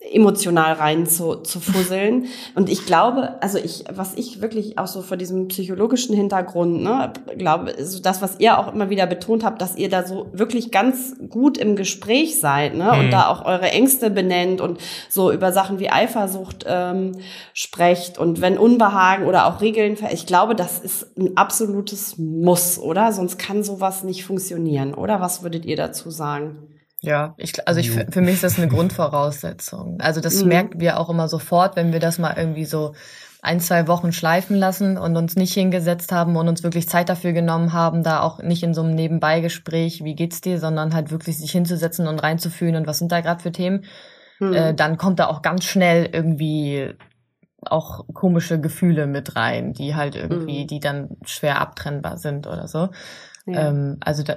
[0.00, 2.26] emotional rein zu, zu fusseln.
[2.54, 7.12] Und ich glaube, also ich, was ich wirklich auch so vor diesem psychologischen Hintergrund, ne,
[7.36, 10.70] glaube, so das, was ihr auch immer wieder betont habt, dass ihr da so wirklich
[10.70, 12.98] ganz gut im Gespräch seid, ne, mhm.
[12.98, 17.12] und da auch eure Ängste benennt und so über Sachen wie Eifersucht ähm,
[17.52, 23.12] sprecht und wenn Unbehagen oder auch Regeln, ich glaube, das ist ein absolutes Muss, oder?
[23.12, 25.20] Sonst kann sowas nicht funktionieren, oder?
[25.20, 26.79] Was würdet ihr dazu sagen?
[27.02, 30.00] Ja, ich, also ich, für mich ist das eine Grundvoraussetzung.
[30.00, 30.48] Also das mhm.
[30.48, 32.94] merken wir auch immer sofort, wenn wir das mal irgendwie so
[33.42, 37.32] ein, zwei Wochen schleifen lassen und uns nicht hingesetzt haben und uns wirklich Zeit dafür
[37.32, 41.38] genommen haben, da auch nicht in so einem Nebenbeigespräch, wie geht's dir, sondern halt wirklich
[41.38, 43.84] sich hinzusetzen und reinzufühlen und was sind da gerade für Themen,
[44.38, 44.52] mhm.
[44.52, 46.92] äh, dann kommt da auch ganz schnell irgendwie
[47.62, 50.66] auch komische Gefühle mit rein, die halt irgendwie, mhm.
[50.66, 52.88] die dann schwer abtrennbar sind oder so.
[53.46, 53.68] Ja.
[53.68, 54.36] Ähm, also da,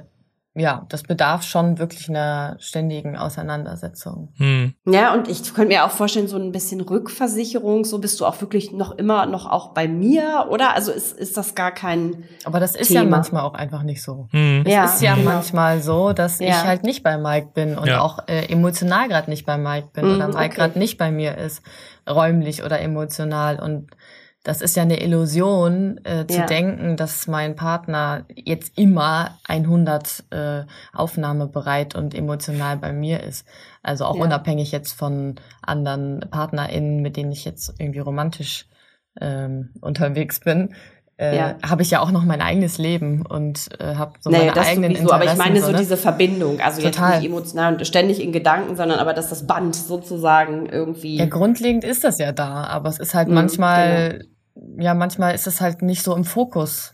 [0.55, 4.31] ja, das bedarf schon wirklich einer ständigen Auseinandersetzung.
[4.37, 4.75] Hm.
[4.85, 8.39] Ja, und ich könnte mir auch vorstellen, so ein bisschen Rückversicherung, so bist du auch
[8.39, 10.75] wirklich noch immer noch auch bei mir, oder?
[10.75, 12.25] Also ist, ist das gar kein.
[12.45, 13.01] Aber das ist Thema.
[13.01, 14.27] ja manchmal auch einfach nicht so.
[14.29, 14.61] Hm.
[14.63, 15.31] Es ja, ist ja genau.
[15.31, 16.49] manchmal so, dass ja.
[16.49, 18.01] ich halt nicht bei Mike bin und ja.
[18.01, 20.55] auch äh, emotional gerade nicht bei Mike bin hm, oder Mike okay.
[20.55, 21.63] gerade nicht bei mir ist,
[22.07, 23.59] räumlich oder emotional.
[23.59, 23.89] Und
[24.43, 26.45] das ist ja eine Illusion, äh, zu ja.
[26.45, 33.47] denken, dass mein Partner jetzt immer 100 äh, aufnahmebereit und emotional bei mir ist.
[33.81, 34.23] Also auch ja.
[34.23, 38.67] unabhängig jetzt von anderen PartnerInnen, mit denen ich jetzt irgendwie romantisch
[39.21, 40.75] ähm, unterwegs bin.
[41.15, 41.55] Äh, ja.
[41.63, 44.67] habe ich ja auch noch mein eigenes Leben und äh, habe so naja, meine das
[44.67, 45.21] eigenen sowieso, Interessen.
[45.21, 45.77] Aber ich meine so, ne?
[45.77, 47.11] diese Verbindung, also Total.
[47.11, 51.17] jetzt nicht emotional und ständig in Gedanken, sondern aber dass das Band sozusagen irgendwie.
[51.17, 54.32] Ja, grundlegend ist das ja da, aber es ist halt mhm, manchmal genau
[54.77, 56.93] ja, manchmal ist es halt nicht so im Fokus.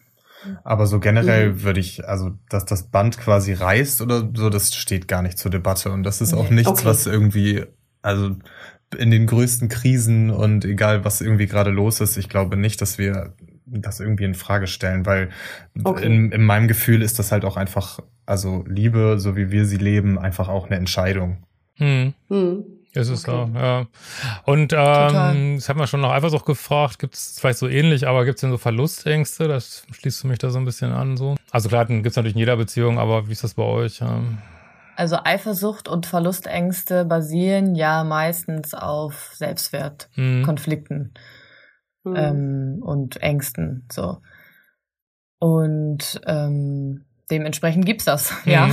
[0.63, 1.63] Aber so generell mhm.
[1.63, 5.52] würde ich, also, dass das Band quasi reißt oder so, das steht gar nicht zur
[5.52, 5.91] Debatte.
[5.91, 6.39] Und das ist nee.
[6.39, 6.86] auch nichts, okay.
[6.86, 7.65] was irgendwie,
[8.02, 8.36] also
[8.98, 12.98] in den größten Krisen und egal was irgendwie gerade los ist, ich glaube nicht, dass
[12.98, 13.34] wir
[13.65, 15.30] das irgendwie in Frage stellen, weil
[15.84, 16.06] okay.
[16.06, 19.78] in, in meinem Gefühl ist das halt auch einfach, also Liebe, so wie wir sie
[19.78, 21.43] leben, einfach auch eine Entscheidung.
[21.76, 22.13] Hm.
[22.30, 22.63] Hm.
[23.00, 23.48] Ist es okay.
[23.54, 23.88] so, ja.
[24.46, 28.26] Und ähm, das haben wir schon nach Eifersucht gefragt, gibt es vielleicht so ähnlich, aber
[28.26, 29.48] gibt es denn so Verlustängste?
[29.48, 31.18] Das schließt du mich da so ein bisschen an.
[31.18, 31.36] so.
[31.52, 34.02] Also klar, gibt es natürlich in jeder Beziehung, aber wie ist das bei euch?
[34.02, 34.38] Ähm?
[34.96, 41.14] Also Eifersucht und Verlustängste basieren ja meistens auf Selbstwertkonflikten
[42.04, 42.16] mhm.
[42.16, 43.88] ähm, und Ängsten.
[43.92, 44.22] So.
[45.40, 48.52] Und ähm, dementsprechend gibt's das, mhm.
[48.52, 48.63] ja.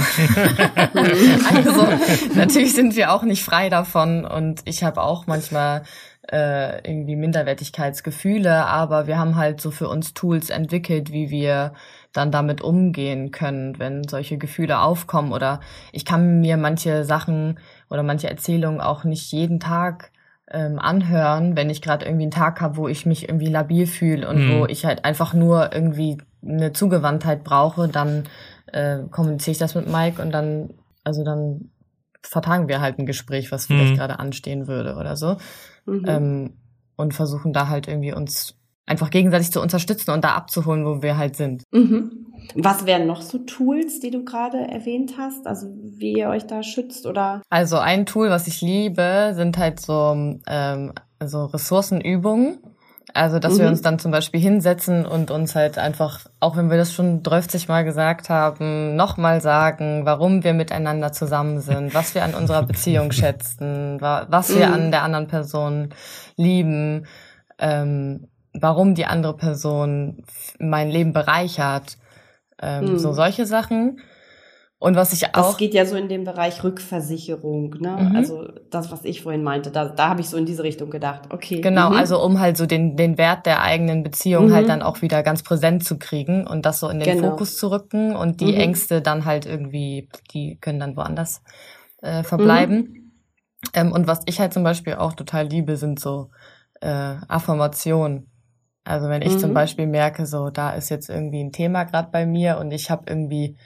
[1.54, 1.88] also
[2.34, 5.82] natürlich sind wir auch nicht frei davon und ich habe auch manchmal
[6.30, 11.72] äh, irgendwie Minderwertigkeitsgefühle, aber wir haben halt so für uns Tools entwickelt, wie wir
[12.12, 15.32] dann damit umgehen können, wenn solche Gefühle aufkommen.
[15.32, 15.60] Oder
[15.92, 17.58] ich kann mir manche Sachen
[17.90, 20.10] oder manche Erzählungen auch nicht jeden Tag
[20.50, 24.28] ähm, anhören, wenn ich gerade irgendwie einen Tag habe, wo ich mich irgendwie labil fühle
[24.28, 24.60] und mhm.
[24.60, 28.24] wo ich halt einfach nur irgendwie eine Zugewandtheit brauche, dann
[28.66, 31.70] äh, kommuniziere ich das mit Mike und dann, also dann
[32.22, 33.96] vertagen wir halt ein Gespräch, was vielleicht mhm.
[33.96, 35.36] gerade anstehen würde oder so.
[35.84, 36.04] Mhm.
[36.06, 36.52] Ähm,
[36.96, 38.56] und versuchen da halt irgendwie uns
[38.86, 41.64] einfach gegenseitig zu unterstützen und da abzuholen, wo wir halt sind.
[41.72, 42.25] Mhm.
[42.54, 45.46] Was wären noch so Tools, die du gerade erwähnt hast?
[45.46, 47.42] Also wie ihr euch da schützt oder?
[47.50, 52.58] Also ein Tool, was ich liebe, sind halt so ähm, also Ressourcenübungen.
[53.14, 53.58] Also, dass mhm.
[53.60, 57.22] wir uns dann zum Beispiel hinsetzen und uns halt einfach, auch wenn wir das schon
[57.22, 62.62] 30 Mal gesagt haben, nochmal sagen, warum wir miteinander zusammen sind, was wir an unserer
[62.64, 64.74] Beziehung schätzen, was wir mhm.
[64.74, 65.90] an der anderen Person
[66.36, 67.06] lieben,
[67.58, 70.24] ähm, warum die andere Person
[70.58, 71.96] mein Leben bereichert.
[72.60, 72.98] Ähm, mhm.
[72.98, 74.00] So solche Sachen.
[74.78, 75.48] Und was ich auch.
[75.52, 77.96] Das geht ja so in den Bereich Rückversicherung, ne?
[77.98, 78.16] Mhm.
[78.16, 81.22] Also das, was ich vorhin meinte, da, da habe ich so in diese Richtung gedacht.
[81.30, 81.62] Okay.
[81.62, 81.96] Genau, mhm.
[81.96, 84.54] also um halt so den, den Wert der eigenen Beziehung halt mhm.
[84.54, 87.30] halt dann auch wieder ganz präsent zu kriegen und das so in den genau.
[87.30, 88.60] Fokus zu rücken und die mhm.
[88.60, 91.42] Ängste dann halt irgendwie, die können dann woanders
[92.02, 92.76] äh, verbleiben.
[92.76, 93.12] Mhm.
[93.72, 96.28] Ähm, und was ich halt zum Beispiel auch total liebe, sind so
[96.82, 98.30] äh, Affirmationen.
[98.86, 99.38] Also wenn ich mhm.
[99.38, 102.90] zum Beispiel merke, so da ist jetzt irgendwie ein Thema gerade bei mir und ich
[102.90, 103.56] habe irgendwie,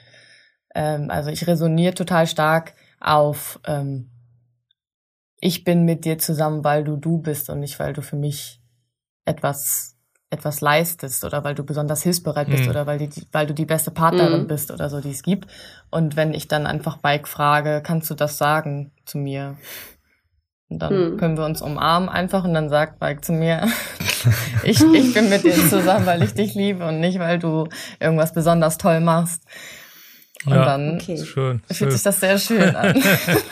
[0.73, 4.09] ähm, also ich resoniere total stark auf, ähm,
[5.39, 8.61] ich bin mit dir zusammen, weil du du bist und nicht, weil du für mich
[9.25, 9.91] etwas
[10.31, 12.69] etwas leistest oder weil du besonders hilfsbereit bist mhm.
[12.69, 14.47] oder weil, die, weil du die beste Partnerin mhm.
[14.47, 15.51] bist oder so, die es gibt.
[15.91, 19.57] Und wenn ich dann einfach Mike frage, kannst du das sagen zu mir?
[20.71, 21.17] Und dann hm.
[21.17, 23.67] können wir uns umarmen einfach und dann sagt Mike zu mir,
[24.63, 27.67] ich, ich bin mit dir zusammen, weil ich dich liebe und nicht, weil du
[27.99, 29.43] irgendwas besonders toll machst.
[30.45, 31.17] Und ja, dann okay.
[31.17, 31.91] schön, fühlt schön.
[31.91, 32.99] sich das sehr schön an.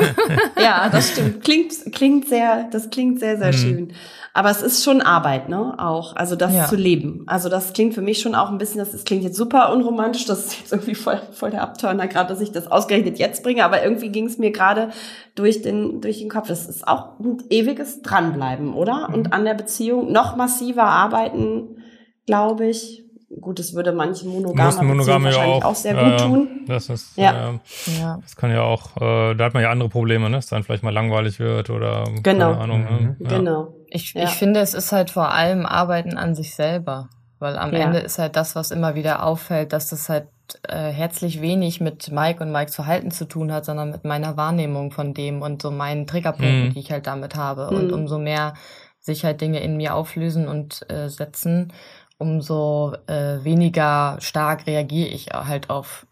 [0.58, 1.43] ja, das stimmt.
[1.43, 3.58] Klingt, klingt sehr, das klingt sehr, sehr mhm.
[3.58, 3.93] schön.
[4.39, 5.73] Aber es ist schon Arbeit, ne?
[5.78, 6.15] Auch.
[6.15, 6.65] Also das ja.
[6.65, 7.23] zu leben.
[7.28, 10.25] Also das klingt für mich schon auch ein bisschen, das, das klingt jetzt super unromantisch,
[10.28, 13.65] das ist jetzt irgendwie voll, voll der Abturner, gerade dass ich das ausgerechnet jetzt bringe,
[13.65, 14.91] aber irgendwie ging es mir gerade
[15.36, 16.47] durch den, durch den Kopf.
[16.47, 19.10] Das ist auch ein ewiges Dranbleiben, oder?
[19.10, 19.13] Mhm.
[19.13, 21.84] Und an der Beziehung noch massiver arbeiten,
[22.25, 23.04] glaube ich
[23.41, 26.47] gut, das würde manchen monogamen Monogame wahrscheinlich auch, auch sehr gut tun.
[26.65, 27.52] Das ist, ja.
[27.52, 28.19] Äh, ja.
[28.21, 30.38] das kann ja auch, äh, da hat man ja andere Probleme, ne?
[30.38, 32.54] dass dann vielleicht mal langweilig wird oder genau.
[32.54, 32.84] keine Ahnung.
[32.86, 33.15] Ne?
[33.19, 33.25] Mhm.
[33.25, 33.38] Ja.
[33.38, 33.73] Genau.
[33.89, 34.23] Ich, ja.
[34.23, 37.80] ich finde, es ist halt vor allem Arbeiten an sich selber, weil am ja.
[37.80, 40.28] Ende ist halt das, was immer wieder auffällt, dass das halt
[40.67, 44.91] äh, herzlich wenig mit Mike und Mikes Verhalten zu tun hat, sondern mit meiner Wahrnehmung
[44.91, 46.73] von dem und so meinen Triggerpunkten, mhm.
[46.73, 47.69] die ich halt damit habe.
[47.71, 47.78] Mhm.
[47.78, 48.54] Und umso mehr
[48.99, 51.73] sich halt Dinge in mir auflösen und äh, setzen,
[52.17, 56.06] umso äh, weniger stark reagiere ich halt auf,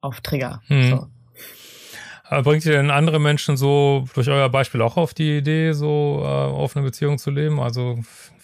[0.00, 0.60] auf Trigger.
[0.66, 0.90] Hm.
[0.90, 1.06] So.
[2.40, 6.26] Bringt ihr denn andere Menschen so durch euer Beispiel auch auf die Idee, so äh,
[6.26, 7.60] offene Beziehung zu leben?
[7.60, 7.98] Also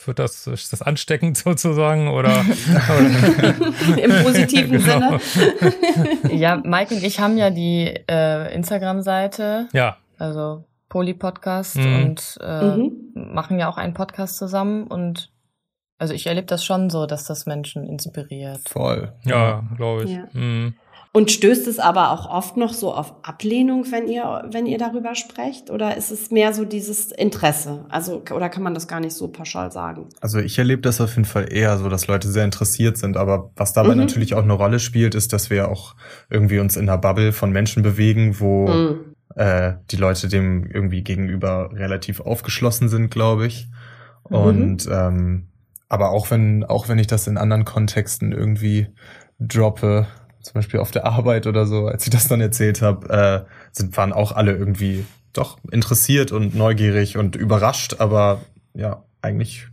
[0.04, 2.40] wird das, ist das ansteckend sozusagen oder,
[3.96, 5.18] im positiven genau.
[5.18, 6.34] Sinne?
[6.34, 9.68] ja, Mike und ich haben ja die äh, Instagram-Seite.
[9.72, 9.98] Ja.
[10.18, 12.02] Also Poly-Podcast mhm.
[12.02, 12.92] und äh, mhm.
[13.14, 15.30] machen ja auch einen Podcast zusammen und
[15.98, 18.60] also ich erlebe das schon so, dass das Menschen inspiriert.
[18.68, 19.12] Voll.
[19.24, 20.10] Ja, glaube ich.
[20.10, 20.28] Ja.
[20.32, 20.74] Mhm.
[21.12, 25.14] Und stößt es aber auch oft noch so auf Ablehnung, wenn ihr, wenn ihr darüber
[25.14, 25.70] sprecht?
[25.70, 27.86] Oder ist es mehr so dieses Interesse?
[27.88, 30.06] Also, oder kann man das gar nicht so pauschal sagen?
[30.20, 33.16] Also ich erlebe das auf jeden Fall eher so, dass Leute sehr interessiert sind.
[33.16, 34.00] Aber was dabei mhm.
[34.00, 35.94] natürlich auch eine Rolle spielt, ist, dass wir auch
[36.30, 39.14] irgendwie uns in einer Bubble von Menschen bewegen, wo mhm.
[39.34, 43.68] äh, die Leute dem irgendwie gegenüber relativ aufgeschlossen sind, glaube ich.
[44.24, 44.92] Und mhm.
[44.92, 45.48] ähm,
[45.88, 48.88] aber auch wenn, auch wenn ich das in anderen Kontexten irgendwie
[49.40, 50.06] droppe,
[50.42, 53.08] zum Beispiel auf der Arbeit oder so, als ich das dann erzählt habe,
[53.46, 58.40] äh, sind, waren auch alle irgendwie doch interessiert und neugierig und überrascht, aber
[58.74, 59.66] ja, eigentlich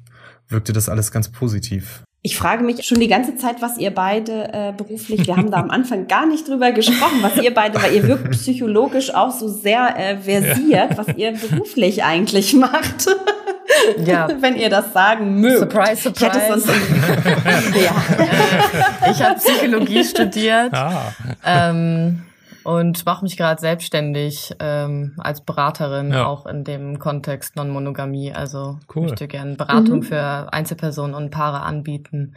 [0.47, 2.03] wirkte das alles ganz positiv.
[2.22, 5.57] Ich frage mich schon die ganze Zeit, was ihr beide äh, beruflich, wir haben da
[5.57, 9.47] am Anfang gar nicht drüber gesprochen, was ihr beide, weil ihr wirkt psychologisch auch so
[9.47, 13.05] sehr äh, versiert, was ihr beruflich eigentlich macht.
[14.05, 14.28] Ja.
[14.39, 15.59] Wenn ihr das sagen mögt.
[15.59, 16.38] Surprise, surprise.
[16.39, 16.68] Ich, sonst
[17.76, 19.11] ja.
[19.11, 20.74] ich habe Psychologie studiert.
[20.74, 21.13] Ah.
[21.43, 22.24] Ähm,
[22.63, 26.26] und mache mich gerade selbstständig ähm, als Beraterin, Ja.
[26.26, 28.34] auch in dem Kontext Non-Monogamie.
[28.34, 29.03] Also Cool.
[29.03, 30.03] möchte gerne Beratung Mhm.
[30.03, 32.36] für Einzelpersonen und Paare anbieten,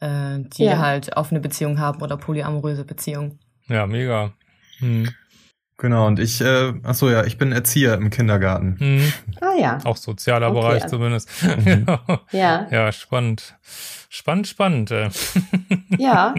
[0.00, 0.78] äh, die Ja.
[0.78, 3.38] halt offene Beziehungen haben oder polyamoröse Beziehungen.
[3.68, 4.32] Ja, mega.
[4.80, 5.08] Hm.
[5.80, 8.76] Genau, und ich, äh, ach so ja, ich bin Erzieher im Kindergarten.
[8.78, 9.12] Hm.
[9.40, 9.78] Ah ja.
[9.84, 11.28] Auch sozialer Okay, Bereich also- zumindest.
[11.42, 11.86] Mhm.
[12.32, 12.66] Ja.
[12.70, 13.54] ja, spannend.
[14.12, 14.90] Spannend, spannend.
[14.90, 15.08] äh.
[15.98, 16.34] Ja.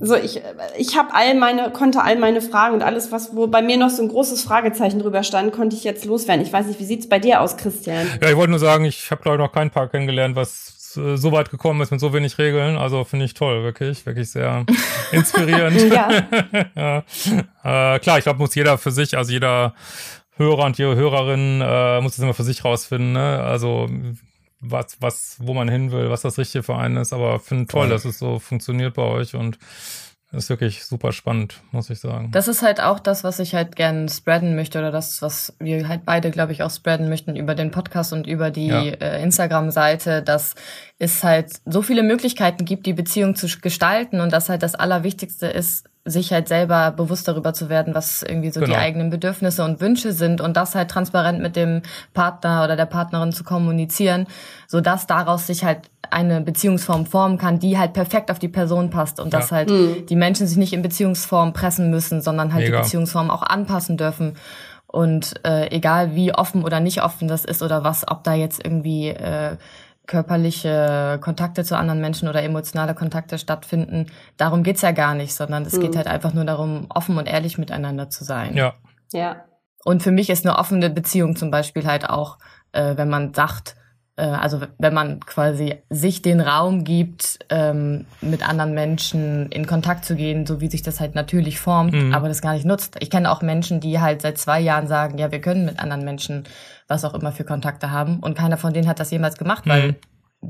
[0.00, 0.40] So, ich,
[0.78, 3.90] ich habe all meine, konnte all meine Fragen und alles, was, wo bei mir noch
[3.90, 6.44] so ein großes Fragezeichen drüber stand, konnte ich jetzt loswerden.
[6.44, 8.06] Ich weiß nicht, wie sieht's bei dir aus, Christian?
[8.22, 11.16] Ja, ich wollte nur sagen, ich habe glaube ich noch kein Paar kennengelernt, was äh,
[11.16, 12.76] so weit gekommen ist mit so wenig Regeln.
[12.76, 14.64] Also finde ich toll, wirklich, wirklich sehr
[15.12, 15.92] inspirierend.
[15.92, 16.10] Ja.
[16.76, 16.98] ja.
[17.64, 19.74] Äh, klar, ich glaube, muss jeder für sich, also jeder
[20.36, 23.12] Hörer und jede Hörerin äh, muss das immer für sich rausfinden.
[23.12, 23.40] Ne?
[23.42, 23.88] Also
[24.60, 27.12] was, was, wo man hin will, was das Richtige für einen ist.
[27.12, 29.58] Aber finde toll, dass es so funktioniert bei euch und
[30.36, 32.30] ist wirklich super spannend, muss ich sagen.
[32.32, 35.88] Das ist halt auch das, was ich halt gern spreaden möchte oder das, was wir
[35.88, 38.82] halt beide, glaube ich, auch spreaden möchten über den Podcast und über die Ja.
[38.82, 40.54] äh, Instagram-Seite, dass
[40.98, 45.46] es halt so viele Möglichkeiten gibt, die Beziehung zu gestalten und dass halt das Allerwichtigste
[45.46, 48.78] ist, sich halt selber bewusst darüber zu werden, was irgendwie so die Genau.
[48.78, 51.82] eigenen Bedürfnisse und Wünsche sind und das halt transparent mit dem
[52.14, 54.26] Partner oder der Partnerin zu kommunizieren,
[54.68, 58.90] so dass daraus sich halt eine Beziehungsform formen kann, die halt perfekt auf die Person
[58.90, 59.56] passt und dass Ja.
[59.56, 59.72] halt
[60.08, 62.76] die Menschen sich nicht in Beziehungsform pressen müssen, sondern halt Mega.
[62.78, 64.36] die Beziehungsform auch anpassen dürfen.
[64.86, 68.64] Und äh, egal wie offen oder nicht offen das ist oder was, ob da jetzt
[68.64, 69.56] irgendwie äh,
[70.06, 75.64] körperliche Kontakte zu anderen Menschen oder emotionale Kontakte stattfinden, darum geht's ja gar nicht, sondern
[75.64, 78.56] es geht halt einfach nur darum, offen und ehrlich miteinander zu sein.
[78.56, 78.74] Ja,
[79.12, 79.44] Ja.
[79.84, 82.38] Und für mich ist eine offene Beziehung zum Beispiel halt auch,
[82.72, 83.76] äh, wenn man sagt,
[84.16, 90.04] äh, also wenn man quasi sich den Raum gibt, ähm, mit anderen Menschen in Kontakt
[90.04, 92.12] zu gehen, so wie sich das halt natürlich formt, Mhm.
[92.14, 92.96] aber das gar nicht nutzt.
[92.98, 96.04] Ich kenne auch Menschen, die halt seit zwei Jahren sagen, ja, wir können mit anderen
[96.04, 96.44] Menschen
[96.88, 99.92] was auch immer für Kontakte haben und keiner von denen hat das jemals gemacht, weil
[99.92, 99.96] Mhm.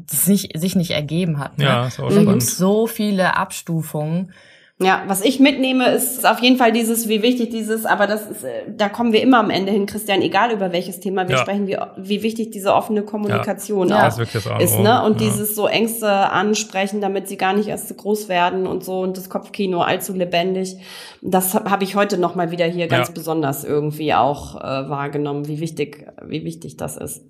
[0.08, 1.58] das nicht, sich nicht ergeben hat.
[1.58, 1.64] Ne?
[1.64, 2.28] ja, ist auch Da spannend.
[2.30, 4.32] gibt's so viele Abstufungen.
[4.78, 8.44] Ja, was ich mitnehme, ist auf jeden Fall dieses, wie wichtig dieses, aber das ist,
[8.44, 11.40] äh, da kommen wir immer am Ende hin, Christian, egal über welches Thema wir Ja.
[11.42, 14.02] sprechen, wie, wie wichtig diese offene Kommunikation Ja.
[14.04, 15.02] auch ist wirklich das A und ist, ne?
[15.02, 15.28] Und Ja.
[15.28, 19.16] dieses so Ängste ansprechen, damit sie gar nicht erst zu groß werden und so und
[19.16, 20.76] das Kopfkino allzu lebendig.
[21.22, 24.60] Das habe hab ich heute noch mal wieder hier ganz besonders irgendwie auch äh,
[24.90, 27.22] wahrgenommen, wie wichtig, wie wichtig das ist.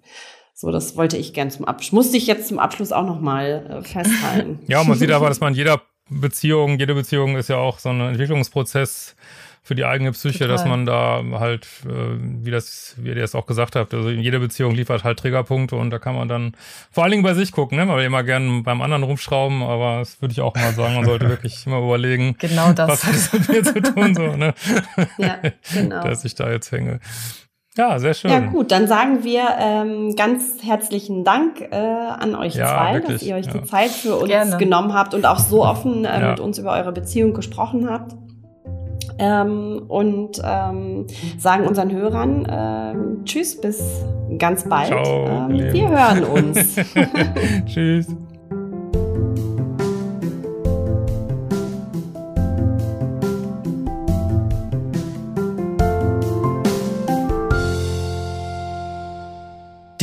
[0.53, 1.92] So, das wollte ich gern zum Abschluss.
[1.92, 4.59] Musste ich jetzt zum Abschluss auch noch mal äh, festhalten.
[4.66, 8.01] Ja, man sieht aber, dass man jeder Beziehung, jede Beziehung ist ja auch so ein
[8.01, 9.17] Entwicklungsprozess
[9.63, 10.49] für die eigene Psyche, Total.
[10.49, 11.89] dass man da halt, äh,
[12.45, 15.75] wie das, wie ihr das auch gesagt habt, also in jede Beziehung liefert halt Triggerpunkte
[15.75, 16.55] und da kann man dann
[16.93, 17.89] vor allen Dingen bei sich gucken, ne?
[17.89, 21.05] weil wir immer gerne beim anderen rumschrauben, aber das würde ich auch mal sagen, man
[21.05, 22.89] sollte wirklich immer überlegen, Genau das.
[22.89, 24.55] was hat das mit mir zu tun, so, ne?
[25.19, 25.39] Ja,
[25.73, 26.01] genau.
[26.05, 27.01] dass ich da jetzt hänge.
[27.77, 28.31] Ja, sehr schön.
[28.31, 33.18] Ja gut, dann sagen wir ähm, ganz herzlichen Dank äh, an euch Ja, zwei, wirklich,
[33.18, 33.53] dass ihr euch ja.
[33.53, 34.57] die Zeit für uns Gerne.
[34.57, 36.31] genommen habt und auch so offen äh, Ja.
[36.31, 38.14] mit uns über eure Beziehung gesprochen habt.
[39.18, 41.07] Ähm, und ähm,
[41.39, 44.05] sagen unseren Hörern ähm, Tschüss, bis
[44.39, 44.89] ganz bald.
[44.89, 46.24] Ciao, ähm, wir hören
[46.55, 46.77] uns.
[47.66, 48.09] Tschüss.